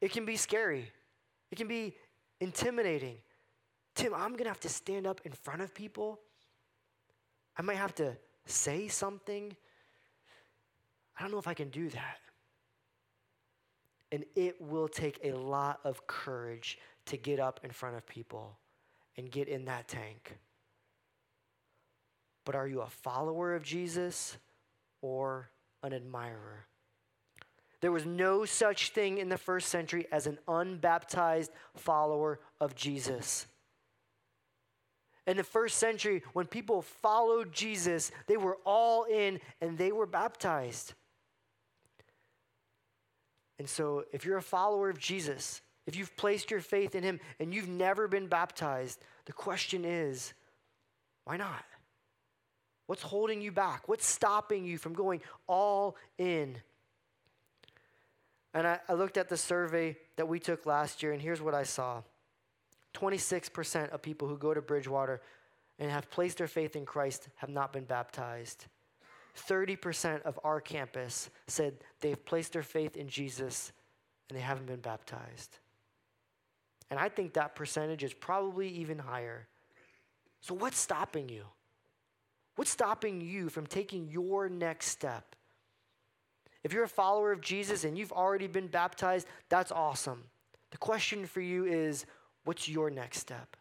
It 0.03 0.11
can 0.11 0.25
be 0.25 0.35
scary, 0.35 0.91
it 1.49 1.55
can 1.55 1.69
be 1.69 1.95
intimidating. 2.41 3.15
Tim, 3.95 4.13
I'm 4.13 4.31
going 4.31 4.43
to 4.43 4.49
have 4.49 4.59
to 4.59 4.69
stand 4.69 5.07
up 5.07 5.21
in 5.23 5.31
front 5.31 5.61
of 5.61 5.73
people. 5.73 6.19
I 7.57 7.61
might 7.61 7.77
have 7.77 7.95
to 7.95 8.17
say 8.45 8.89
something. 8.89 9.55
I 11.17 11.21
don't 11.21 11.31
know 11.31 11.37
if 11.37 11.47
I 11.47 11.53
can 11.53 11.69
do 11.69 11.87
that. 11.91 12.17
And 14.11 14.25
it 14.35 14.59
will 14.59 14.89
take 14.89 15.21
a 15.23 15.31
lot 15.31 15.79
of 15.85 16.05
courage 16.05 16.79
to 17.05 17.15
get 17.15 17.39
up 17.39 17.61
in 17.63 17.71
front 17.71 17.95
of 17.95 18.05
people 18.05 18.57
and 19.15 19.31
get 19.31 19.47
in 19.47 19.63
that 19.65 19.87
tank. 19.87 20.37
But 22.43 22.55
are 22.55 22.67
you 22.67 22.81
a 22.81 22.89
follower 22.89 23.55
of 23.55 23.63
Jesus 23.63 24.35
or 25.01 25.49
an 25.81 25.93
admirer? 25.93 26.65
There 27.83 27.91
was 27.91 28.05
no 28.05 28.45
such 28.45 28.91
thing 28.91 29.17
in 29.17 29.27
the 29.27 29.37
first 29.37 29.67
century 29.67 30.07
as 30.09 30.25
an 30.25 30.39
unbaptized 30.47 31.51
follower 31.75 32.39
of 32.61 32.75
Jesus. 32.75 33.45
In 35.27 35.35
the 35.35 35.43
first 35.43 35.79
century, 35.79 36.23
when 36.31 36.45
people 36.45 36.81
followed 36.81 37.51
Jesus, 37.51 38.09
they 38.27 38.37
were 38.37 38.57
all 38.65 39.03
in 39.03 39.41
and 39.59 39.77
they 39.77 39.91
were 39.91 40.05
baptized. 40.05 40.93
And 43.59 43.67
so, 43.67 44.05
if 44.13 44.23
you're 44.23 44.37
a 44.37 44.41
follower 44.41 44.89
of 44.89 44.97
Jesus, 44.97 45.59
if 45.85 45.97
you've 45.97 46.15
placed 46.15 46.51
your 46.51 46.61
faith 46.61 46.95
in 46.95 47.03
him 47.03 47.19
and 47.37 47.53
you've 47.53 47.67
never 47.67 48.07
been 48.07 48.27
baptized, 48.27 49.03
the 49.25 49.33
question 49.33 49.83
is 49.83 50.33
why 51.25 51.35
not? 51.35 51.65
What's 52.87 53.03
holding 53.03 53.41
you 53.41 53.51
back? 53.51 53.89
What's 53.89 54.05
stopping 54.05 54.63
you 54.63 54.77
from 54.77 54.93
going 54.93 55.19
all 55.47 55.97
in? 56.17 56.55
And 58.53 58.67
I, 58.67 58.79
I, 58.87 58.93
looked 58.93 59.17
at 59.17 59.29
the 59.29 59.37
survey 59.37 59.97
that 60.15 60.27
we 60.27 60.39
took 60.39 60.65
last 60.65 61.01
year, 61.01 61.11
and 61.11 61.21
here's 61.21 61.41
what 61.41 61.55
I 61.55 61.63
saw 61.63 62.03
26% 62.93 63.89
of 63.89 64.01
people 64.01 64.27
who 64.27 64.37
go 64.37 64.53
to 64.53 64.61
Bridgewater 64.61 65.21
and 65.79 65.89
have 65.89 66.09
placed 66.11 66.37
their 66.37 66.47
faith 66.47 66.75
in 66.75 66.85
Christ 66.85 67.27
have 67.37 67.49
not 67.49 67.73
been 67.73 67.85
baptized. 67.85 68.67
30% 69.47 70.21
of 70.21 70.39
our 70.43 70.61
campus 70.61 71.31
said 71.47 71.73
they've 72.01 72.23
placed 72.23 72.53
their 72.53 72.61
faith 72.61 72.95
in 72.95 73.07
Jesus 73.07 73.71
and 74.29 74.37
they 74.37 74.43
haven't 74.43 74.67
been 74.67 74.79
baptized. 74.79 75.57
And 76.91 76.99
I 76.99 77.09
think 77.09 77.33
that 77.33 77.55
percentage 77.55 78.03
is 78.03 78.13
probably 78.13 78.69
even 78.69 78.99
higher. 78.99 79.47
So, 80.41 80.53
what's 80.53 80.77
stopping 80.77 81.29
you? 81.29 81.45
What's 82.55 82.69
stopping 82.69 83.19
you 83.19 83.49
from 83.49 83.65
taking 83.65 84.09
your 84.09 84.47
next 84.47 84.87
step? 84.87 85.35
If 86.63 86.71
you're 86.71 86.83
a 86.83 86.89
follower 86.89 87.31
of 87.31 87.41
Jesus 87.41 87.83
and 87.83 87.97
you've 87.97 88.11
already 88.11 88.47
been 88.47 88.67
baptized, 88.67 89.27
that's 89.49 89.71
awesome. 89.71 90.23
The 90.71 90.77
question 90.77 91.25
for 91.25 91.41
you 91.41 91.65
is 91.65 92.05
what's 92.45 92.67
your 92.67 92.89
next 92.89 93.19
step? 93.19 93.57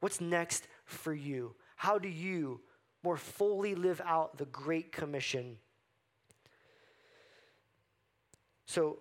What's 0.00 0.20
next 0.20 0.68
for 0.84 1.14
you? 1.14 1.54
How 1.76 1.98
do 1.98 2.08
you 2.08 2.60
more 3.02 3.16
fully 3.16 3.74
live 3.74 4.00
out 4.04 4.36
the 4.36 4.44
Great 4.46 4.92
Commission? 4.92 5.56
So, 8.66 8.98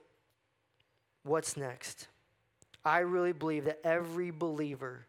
what's 1.23 1.57
next? 1.57 2.07
I 2.85 2.99
really 2.99 3.33
believe 3.33 3.65
that 3.65 3.79
every 3.83 4.31
believer 4.31 5.05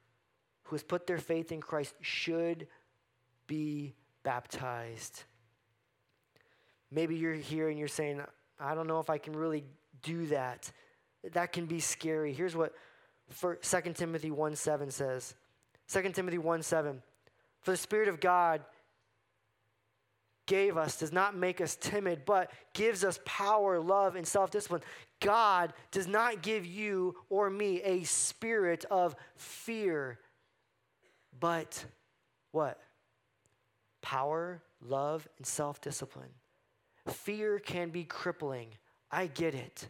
who 0.64 0.76
has 0.76 0.82
put 0.82 1.06
their 1.06 1.18
faith 1.18 1.52
in 1.52 1.60
Christ 1.60 1.94
should 2.00 2.66
be 3.46 3.94
baptized. 4.22 5.24
Maybe 6.94 7.16
you're 7.16 7.34
here 7.34 7.68
and 7.68 7.78
you're 7.78 7.88
saying, 7.88 8.22
I 8.60 8.74
don't 8.76 8.86
know 8.86 9.00
if 9.00 9.10
I 9.10 9.18
can 9.18 9.34
really 9.34 9.64
do 10.02 10.26
that. 10.26 10.70
That 11.32 11.52
can 11.52 11.66
be 11.66 11.80
scary. 11.80 12.32
Here's 12.32 12.54
what 12.54 12.72
for 13.30 13.56
2 13.56 13.80
Timothy 13.94 14.30
1 14.30 14.54
7 14.54 14.90
says 14.90 15.34
2 15.88 16.02
Timothy 16.10 16.38
1 16.38 16.62
7. 16.62 17.02
For 17.62 17.70
the 17.72 17.76
Spirit 17.76 18.08
of 18.08 18.20
God 18.20 18.62
gave 20.46 20.76
us 20.76 20.98
does 20.98 21.12
not 21.12 21.34
make 21.34 21.60
us 21.60 21.76
timid, 21.76 22.24
but 22.24 22.52
gives 22.74 23.02
us 23.02 23.18
power, 23.24 23.80
love, 23.80 24.14
and 24.14 24.26
self 24.26 24.50
discipline. 24.50 24.82
God 25.20 25.72
does 25.90 26.06
not 26.06 26.42
give 26.42 26.64
you 26.64 27.16
or 27.28 27.50
me 27.50 27.82
a 27.82 28.04
spirit 28.04 28.84
of 28.90 29.16
fear, 29.36 30.20
but 31.40 31.84
what? 32.52 32.78
Power, 34.02 34.62
love, 34.80 35.26
and 35.38 35.46
self 35.46 35.80
discipline. 35.80 36.30
Fear 37.08 37.58
can 37.58 37.90
be 37.90 38.04
crippling. 38.04 38.68
I 39.10 39.26
get 39.26 39.54
it. 39.54 39.88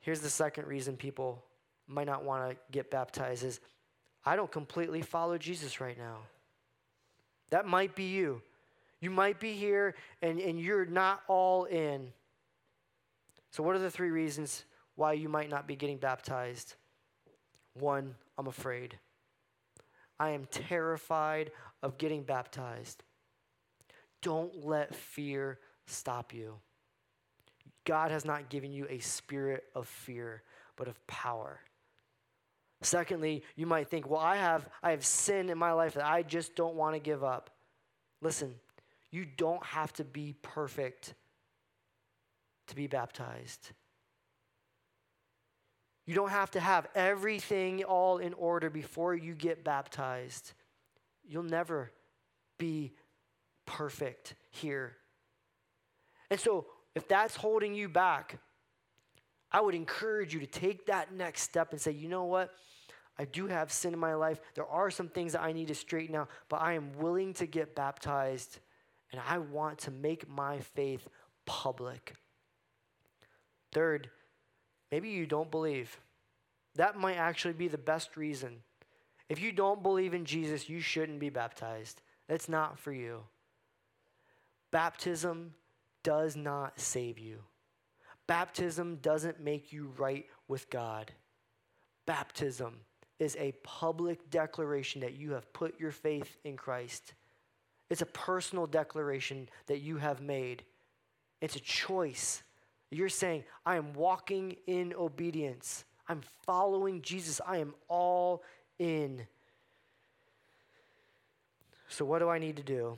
Here's 0.00 0.20
the 0.20 0.30
second 0.30 0.66
reason 0.66 0.96
people 0.96 1.44
might 1.86 2.06
not 2.06 2.24
want 2.24 2.50
to 2.50 2.56
get 2.70 2.90
baptized 2.90 3.44
is 3.44 3.60
I 4.24 4.36
don't 4.36 4.50
completely 4.50 5.02
follow 5.02 5.38
Jesus 5.38 5.80
right 5.80 5.96
now. 5.96 6.18
That 7.50 7.66
might 7.66 7.94
be 7.94 8.04
you. 8.04 8.42
You 9.00 9.10
might 9.10 9.40
be 9.40 9.54
here 9.54 9.94
and, 10.22 10.40
and 10.40 10.60
you're 10.60 10.84
not 10.84 11.22
all 11.26 11.64
in. 11.64 12.12
So, 13.50 13.62
what 13.62 13.74
are 13.74 13.80
the 13.80 13.90
three 13.90 14.10
reasons 14.10 14.64
why 14.94 15.14
you 15.14 15.28
might 15.28 15.50
not 15.50 15.66
be 15.66 15.74
getting 15.74 15.96
baptized? 15.96 16.74
One, 17.74 18.14
I'm 18.38 18.46
afraid. 18.46 18.98
I 20.18 20.30
am 20.30 20.44
terrified 20.50 21.50
of 21.82 21.98
getting 21.98 22.22
baptized. 22.22 23.02
Don't 24.22 24.64
let 24.64 24.94
fear 24.94 25.58
stop 25.86 26.32
you. 26.34 26.54
God 27.84 28.10
has 28.10 28.24
not 28.24 28.48
given 28.48 28.72
you 28.72 28.86
a 28.88 28.98
spirit 28.98 29.64
of 29.74 29.88
fear, 29.88 30.42
but 30.76 30.88
of 30.88 31.06
power. 31.06 31.60
Secondly, 32.82 33.42
you 33.56 33.66
might 33.66 33.88
think, 33.88 34.08
well, 34.08 34.20
I 34.20 34.36
have, 34.36 34.68
I 34.82 34.90
have 34.92 35.04
sin 35.04 35.50
in 35.50 35.58
my 35.58 35.72
life 35.72 35.94
that 35.94 36.06
I 36.06 36.22
just 36.22 36.54
don't 36.54 36.76
want 36.76 36.94
to 36.94 37.00
give 37.00 37.22
up. 37.22 37.50
Listen, 38.22 38.54
you 39.10 39.24
don't 39.24 39.64
have 39.64 39.92
to 39.94 40.04
be 40.04 40.34
perfect 40.42 41.14
to 42.68 42.76
be 42.76 42.86
baptized. 42.86 43.70
You 46.06 46.14
don't 46.14 46.30
have 46.30 46.50
to 46.52 46.60
have 46.60 46.86
everything 46.94 47.84
all 47.84 48.18
in 48.18 48.32
order 48.34 48.70
before 48.70 49.14
you 49.14 49.34
get 49.34 49.62
baptized. 49.62 50.52
You'll 51.28 51.42
never 51.42 51.92
be 52.58 52.92
perfect 53.66 54.34
here. 54.50 54.96
And 56.30 56.38
so, 56.38 56.66
if 56.94 57.06
that's 57.08 57.36
holding 57.36 57.74
you 57.74 57.88
back, 57.88 58.38
I 59.52 59.60
would 59.60 59.74
encourage 59.74 60.32
you 60.34 60.40
to 60.40 60.46
take 60.46 60.86
that 60.86 61.12
next 61.12 61.42
step 61.42 61.72
and 61.72 61.80
say, 61.80 61.92
you 61.92 62.08
know 62.08 62.24
what? 62.24 62.52
I 63.18 63.24
do 63.24 63.48
have 63.48 63.70
sin 63.70 63.92
in 63.92 63.98
my 63.98 64.14
life. 64.14 64.40
There 64.54 64.66
are 64.66 64.90
some 64.90 65.08
things 65.08 65.32
that 65.32 65.42
I 65.42 65.52
need 65.52 65.68
to 65.68 65.74
straighten 65.74 66.14
out, 66.14 66.30
but 66.48 66.62
I 66.62 66.74
am 66.74 66.96
willing 66.98 67.34
to 67.34 67.46
get 67.46 67.74
baptized 67.74 68.58
and 69.12 69.20
I 69.28 69.38
want 69.38 69.78
to 69.80 69.90
make 69.90 70.28
my 70.28 70.60
faith 70.60 71.06
public. 71.44 72.14
Third, 73.72 74.08
maybe 74.90 75.10
you 75.10 75.26
don't 75.26 75.50
believe. 75.50 75.98
That 76.76 76.96
might 76.96 77.16
actually 77.16 77.54
be 77.54 77.68
the 77.68 77.78
best 77.78 78.16
reason. 78.16 78.62
If 79.28 79.40
you 79.40 79.52
don't 79.52 79.82
believe 79.82 80.14
in 80.14 80.24
Jesus, 80.24 80.68
you 80.68 80.80
shouldn't 80.80 81.20
be 81.20 81.28
baptized. 81.30 82.02
It's 82.28 82.48
not 82.48 82.78
for 82.78 82.92
you. 82.92 83.24
Baptism 84.70 85.54
does 86.02 86.36
not 86.36 86.78
save 86.78 87.18
you. 87.18 87.40
Baptism 88.26 88.96
doesn't 89.02 89.40
make 89.40 89.72
you 89.72 89.92
right 89.98 90.26
with 90.46 90.70
God. 90.70 91.10
Baptism 92.06 92.76
is 93.18 93.36
a 93.38 93.52
public 93.62 94.30
declaration 94.30 95.00
that 95.00 95.14
you 95.14 95.32
have 95.32 95.52
put 95.52 95.78
your 95.78 95.90
faith 95.90 96.38
in 96.44 96.56
Christ. 96.56 97.14
It's 97.90 98.02
a 98.02 98.06
personal 98.06 98.66
declaration 98.66 99.48
that 99.66 99.80
you 99.80 99.96
have 99.96 100.20
made. 100.20 100.64
It's 101.40 101.56
a 101.56 101.60
choice. 101.60 102.42
You're 102.90 103.08
saying, 103.08 103.44
I 103.66 103.76
am 103.76 103.92
walking 103.94 104.56
in 104.66 104.94
obedience. 104.94 105.84
I'm 106.08 106.22
following 106.46 107.02
Jesus. 107.02 107.40
I 107.46 107.58
am 107.58 107.74
all 107.88 108.42
in. 108.78 109.26
So, 111.88 112.04
what 112.04 112.20
do 112.20 112.28
I 112.28 112.38
need 112.38 112.56
to 112.56 112.62
do? 112.62 112.96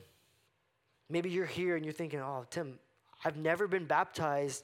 Maybe 1.13 1.29
you're 1.29 1.45
here 1.45 1.75
and 1.75 1.85
you're 1.85 1.93
thinking, 1.93 2.21
oh, 2.21 2.43
Tim, 2.49 2.79
I've 3.23 3.37
never 3.37 3.67
been 3.67 3.85
baptized 3.85 4.63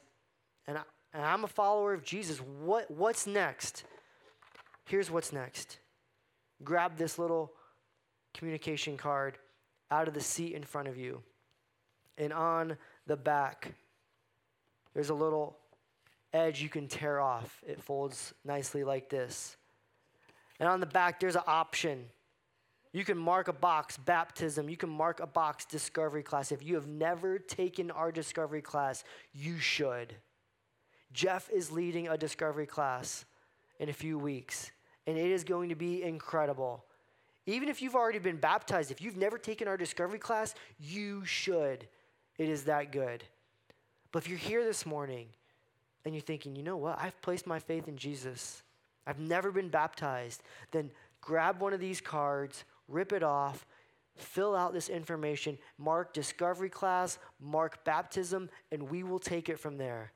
and, 0.65 0.79
I, 0.79 0.81
and 1.13 1.23
I'm 1.23 1.43
a 1.43 1.47
follower 1.47 1.93
of 1.93 2.03
Jesus. 2.03 2.39
What, 2.39 2.89
what's 2.89 3.27
next? 3.27 3.83
Here's 4.85 5.11
what's 5.11 5.31
next 5.31 5.77
grab 6.63 6.97
this 6.97 7.19
little 7.19 7.51
communication 8.33 8.97
card 8.97 9.37
out 9.91 10.07
of 10.07 10.15
the 10.15 10.21
seat 10.21 10.55
in 10.55 10.63
front 10.63 10.87
of 10.87 10.97
you. 10.97 11.21
And 12.17 12.33
on 12.33 12.77
the 13.05 13.15
back, 13.15 13.75
there's 14.95 15.11
a 15.11 15.13
little 15.13 15.55
edge 16.33 16.63
you 16.63 16.69
can 16.69 16.87
tear 16.87 17.19
off. 17.19 17.63
It 17.67 17.79
folds 17.79 18.33
nicely 18.43 18.83
like 18.83 19.07
this. 19.07 19.55
And 20.59 20.67
on 20.67 20.79
the 20.79 20.87
back, 20.87 21.19
there's 21.19 21.35
an 21.35 21.43
option. 21.45 22.05
You 22.91 23.05
can 23.05 23.17
mark 23.17 23.47
a 23.47 23.53
box, 23.53 23.97
baptism. 23.97 24.67
You 24.69 24.77
can 24.77 24.89
mark 24.89 25.19
a 25.19 25.27
box, 25.27 25.65
discovery 25.65 26.23
class. 26.23 26.51
If 26.51 26.63
you 26.63 26.75
have 26.75 26.87
never 26.87 27.37
taken 27.37 27.91
our 27.91 28.11
discovery 28.11 28.61
class, 28.61 29.03
you 29.33 29.59
should. 29.59 30.15
Jeff 31.13 31.49
is 31.51 31.71
leading 31.71 32.07
a 32.07 32.17
discovery 32.17 32.65
class 32.65 33.25
in 33.79 33.89
a 33.89 33.93
few 33.93 34.17
weeks, 34.17 34.71
and 35.07 35.17
it 35.17 35.31
is 35.31 35.43
going 35.43 35.69
to 35.69 35.75
be 35.75 36.03
incredible. 36.03 36.83
Even 37.45 37.69
if 37.69 37.81
you've 37.81 37.95
already 37.95 38.19
been 38.19 38.37
baptized, 38.37 38.91
if 38.91 39.01
you've 39.01 39.17
never 39.17 39.37
taken 39.37 39.67
our 39.67 39.77
discovery 39.77 40.19
class, 40.19 40.53
you 40.79 41.25
should. 41.25 41.87
It 42.37 42.49
is 42.49 42.63
that 42.65 42.91
good. 42.91 43.23
But 44.11 44.23
if 44.23 44.29
you're 44.29 44.37
here 44.37 44.63
this 44.63 44.85
morning 44.85 45.27
and 46.05 46.13
you're 46.13 46.21
thinking, 46.21 46.55
you 46.55 46.63
know 46.63 46.77
what, 46.77 46.99
I've 46.99 47.19
placed 47.21 47.47
my 47.47 47.59
faith 47.59 47.87
in 47.87 47.97
Jesus, 47.97 48.63
I've 49.05 49.19
never 49.19 49.51
been 49.51 49.69
baptized, 49.69 50.43
then 50.71 50.91
grab 51.21 51.59
one 51.59 51.73
of 51.73 51.79
these 51.79 52.01
cards, 52.01 52.63
rip 52.89 53.13
it 53.13 53.23
off, 53.23 53.65
fill 54.15 54.55
out 54.55 54.73
this 54.73 54.89
information, 54.89 55.57
mark 55.77 56.13
discovery 56.13 56.69
class, 56.69 57.19
mark 57.39 57.83
baptism, 57.85 58.49
and 58.71 58.89
we 58.89 59.03
will 59.03 59.19
take 59.19 59.49
it 59.49 59.59
from 59.59 59.77
there. 59.77 60.11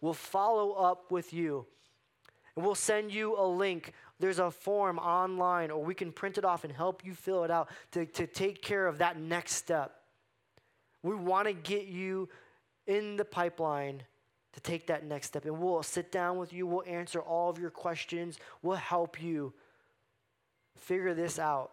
We'll 0.00 0.14
follow 0.14 0.72
up 0.72 1.10
with 1.10 1.32
you. 1.32 1.66
And 2.56 2.64
we'll 2.64 2.74
send 2.74 3.12
you 3.12 3.36
a 3.38 3.46
link. 3.46 3.92
There's 4.20 4.38
a 4.38 4.50
form 4.50 4.98
online, 4.98 5.70
or 5.70 5.82
we 5.82 5.94
can 5.94 6.12
print 6.12 6.38
it 6.38 6.44
off 6.44 6.64
and 6.64 6.72
help 6.72 7.04
you 7.04 7.14
fill 7.14 7.44
it 7.44 7.50
out 7.50 7.68
to, 7.92 8.06
to 8.06 8.26
take 8.26 8.62
care 8.62 8.86
of 8.86 8.98
that 8.98 9.18
next 9.18 9.54
step. 9.54 9.96
We 11.02 11.14
want 11.14 11.48
to 11.48 11.52
get 11.52 11.86
you 11.86 12.28
in 12.86 13.16
the 13.16 13.24
pipeline 13.24 14.02
to 14.52 14.60
take 14.60 14.86
that 14.86 15.04
next 15.04 15.28
step. 15.28 15.44
And 15.44 15.58
we'll 15.58 15.82
sit 15.82 16.12
down 16.12 16.38
with 16.38 16.52
you, 16.52 16.66
we'll 16.66 16.84
answer 16.86 17.20
all 17.20 17.50
of 17.50 17.58
your 17.58 17.70
questions, 17.70 18.38
we'll 18.62 18.76
help 18.76 19.20
you 19.20 19.52
figure 20.76 21.14
this 21.14 21.38
out. 21.38 21.72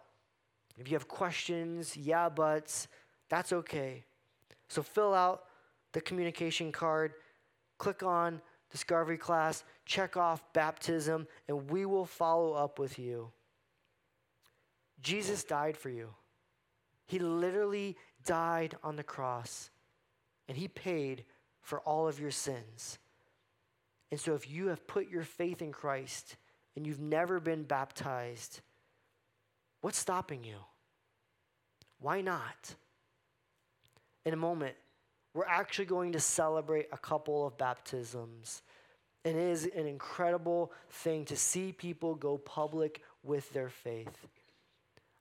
If 0.82 0.90
you 0.90 0.96
have 0.96 1.06
questions, 1.06 1.96
yeah, 1.96 2.28
buts, 2.28 2.88
that's 3.28 3.52
okay. 3.52 4.02
So 4.68 4.82
fill 4.82 5.14
out 5.14 5.44
the 5.92 6.00
communication 6.00 6.72
card, 6.72 7.12
click 7.78 8.02
on 8.02 8.42
discovery 8.68 9.16
class, 9.16 9.62
check 9.86 10.16
off 10.16 10.42
baptism, 10.52 11.28
and 11.46 11.70
we 11.70 11.86
will 11.86 12.04
follow 12.04 12.54
up 12.54 12.80
with 12.80 12.98
you. 12.98 13.30
Jesus 15.00 15.44
died 15.44 15.76
for 15.76 15.88
you. 15.88 16.08
He 17.06 17.20
literally 17.20 17.96
died 18.26 18.74
on 18.82 18.96
the 18.96 19.04
cross, 19.04 19.70
and 20.48 20.56
He 20.56 20.66
paid 20.66 21.22
for 21.60 21.78
all 21.82 22.08
of 22.08 22.18
your 22.18 22.32
sins. 22.32 22.98
And 24.10 24.18
so, 24.18 24.34
if 24.34 24.50
you 24.50 24.66
have 24.66 24.84
put 24.88 25.08
your 25.08 25.22
faith 25.22 25.62
in 25.62 25.70
Christ 25.70 26.34
and 26.74 26.84
you've 26.84 26.98
never 26.98 27.38
been 27.38 27.62
baptized, 27.62 28.62
what's 29.80 29.98
stopping 29.98 30.42
you? 30.42 30.56
Why 32.02 32.20
not? 32.20 32.74
In 34.26 34.34
a 34.34 34.36
moment, 34.36 34.74
we're 35.34 35.46
actually 35.46 35.84
going 35.84 36.12
to 36.12 36.20
celebrate 36.20 36.88
a 36.92 36.98
couple 36.98 37.46
of 37.46 37.56
baptisms. 37.56 38.62
And 39.24 39.36
it 39.36 39.42
is 39.42 39.64
an 39.64 39.86
incredible 39.86 40.72
thing 40.90 41.24
to 41.26 41.36
see 41.36 41.72
people 41.72 42.16
go 42.16 42.36
public 42.38 43.02
with 43.22 43.50
their 43.52 43.68
faith. 43.68 44.26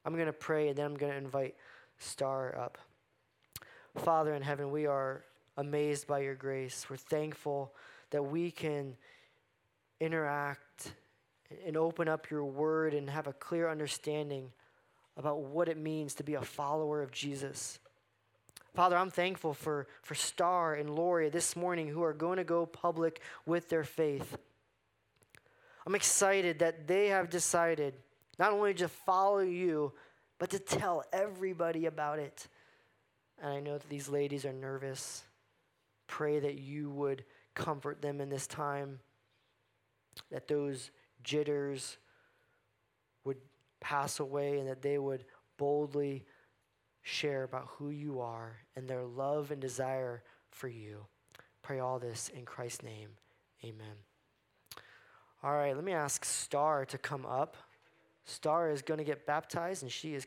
I'm 0.04 0.16
going 0.16 0.26
to 0.26 0.34
pray 0.34 0.70
and 0.70 0.78
then 0.78 0.86
I'm 0.86 0.96
going 0.96 1.12
to 1.12 1.18
invite 1.18 1.56
Star 2.00 2.58
up. 2.58 2.80
Father 3.98 4.34
in 4.34 4.42
heaven, 4.42 4.72
we 4.72 4.88
are 4.88 5.24
amazed 5.58 6.08
by 6.08 6.20
your 6.20 6.34
grace. 6.34 6.88
We're 6.90 6.98
thankful 6.98 7.76
that 8.10 8.24
we 8.24 8.50
can 8.50 8.96
interact 10.00 10.94
and 11.64 11.78
open 11.78 12.08
up 12.08 12.32
your 12.32 12.46
word 12.46 12.96
and 12.96 13.08
have 13.08 13.28
a 13.28 13.34
clear 13.34 13.70
understanding 13.70 14.52
about 15.18 15.42
what 15.42 15.68
it 15.68 15.78
means 15.78 16.16
to 16.16 16.24
be 16.24 16.36
a 16.36 16.42
follower 16.42 17.02
of 17.02 17.12
Jesus. 17.12 17.80
Father, 18.74 18.98
I'm 18.98 19.12
thankful 19.12 19.54
for, 19.54 19.88
for 20.02 20.16
Star 20.16 20.76
and 20.76 20.90
Lori 20.90 21.30
this 21.30 21.56
morning 21.56 21.90
who 21.90 22.04
are 22.04 22.14
going 22.14 22.38
to 22.38 22.44
go 22.44 22.66
public 22.66 23.22
with 23.46 23.70
their 23.70 23.84
faith. 23.84 24.38
I'm 25.86 25.96
excited 25.96 26.60
that 26.60 26.88
they 26.88 27.08
have 27.08 27.30
decided 27.30 27.96
not 28.40 28.54
only 28.54 28.74
to 28.76 28.88
follow 28.88 29.40
you, 29.40 29.92
but 30.40 30.50
to 30.52 30.60
tell 30.60 31.04
everybody 31.12 31.86
about 31.86 32.20
it. 32.20 32.48
And 33.42 33.52
I 33.52 33.60
know 33.60 33.78
that 33.78 33.90
these 33.90 34.08
ladies 34.08 34.46
are 34.46 34.54
nervous. 34.54 35.24
Pray 36.08 36.40
that 36.40 36.60
you 36.60 36.90
would 36.92 37.26
comfort 37.54 38.02
them 38.02 38.22
in 38.22 38.30
this 38.30 38.48
time, 38.48 39.00
that 40.32 40.48
those 40.48 40.92
jitters 41.24 41.98
pass 43.82 44.20
away, 44.20 44.60
and 44.60 44.70
that 44.70 44.82
they 44.82 44.98
would 44.98 45.26
boldly 45.58 46.26
share 47.02 47.44
about 47.44 47.68
who 47.78 47.90
you 47.90 48.22
are 48.22 48.58
and 48.76 48.88
their 48.88 49.04
love 49.04 49.52
and 49.52 49.60
desire 49.60 50.24
for 50.52 50.68
you. 50.68 51.06
Pray 51.62 51.80
all 51.80 52.00
this 52.00 52.30
in 52.30 52.46
Christ's 52.46 52.84
name. 52.84 53.10
Amen. 53.64 53.96
All 55.44 55.54
right, 55.54 55.76
let 55.76 55.84
me 55.84 55.94
ask 55.94 56.24
Star 56.24 56.86
to 56.86 56.98
come 56.98 57.26
up. 57.26 57.58
Star 58.26 58.70
is 58.70 58.84
going 58.84 59.00
to 59.00 59.04
get 59.04 59.26
baptized, 59.26 59.82
and 59.82 59.92
she 59.92 60.14
is 60.14 60.20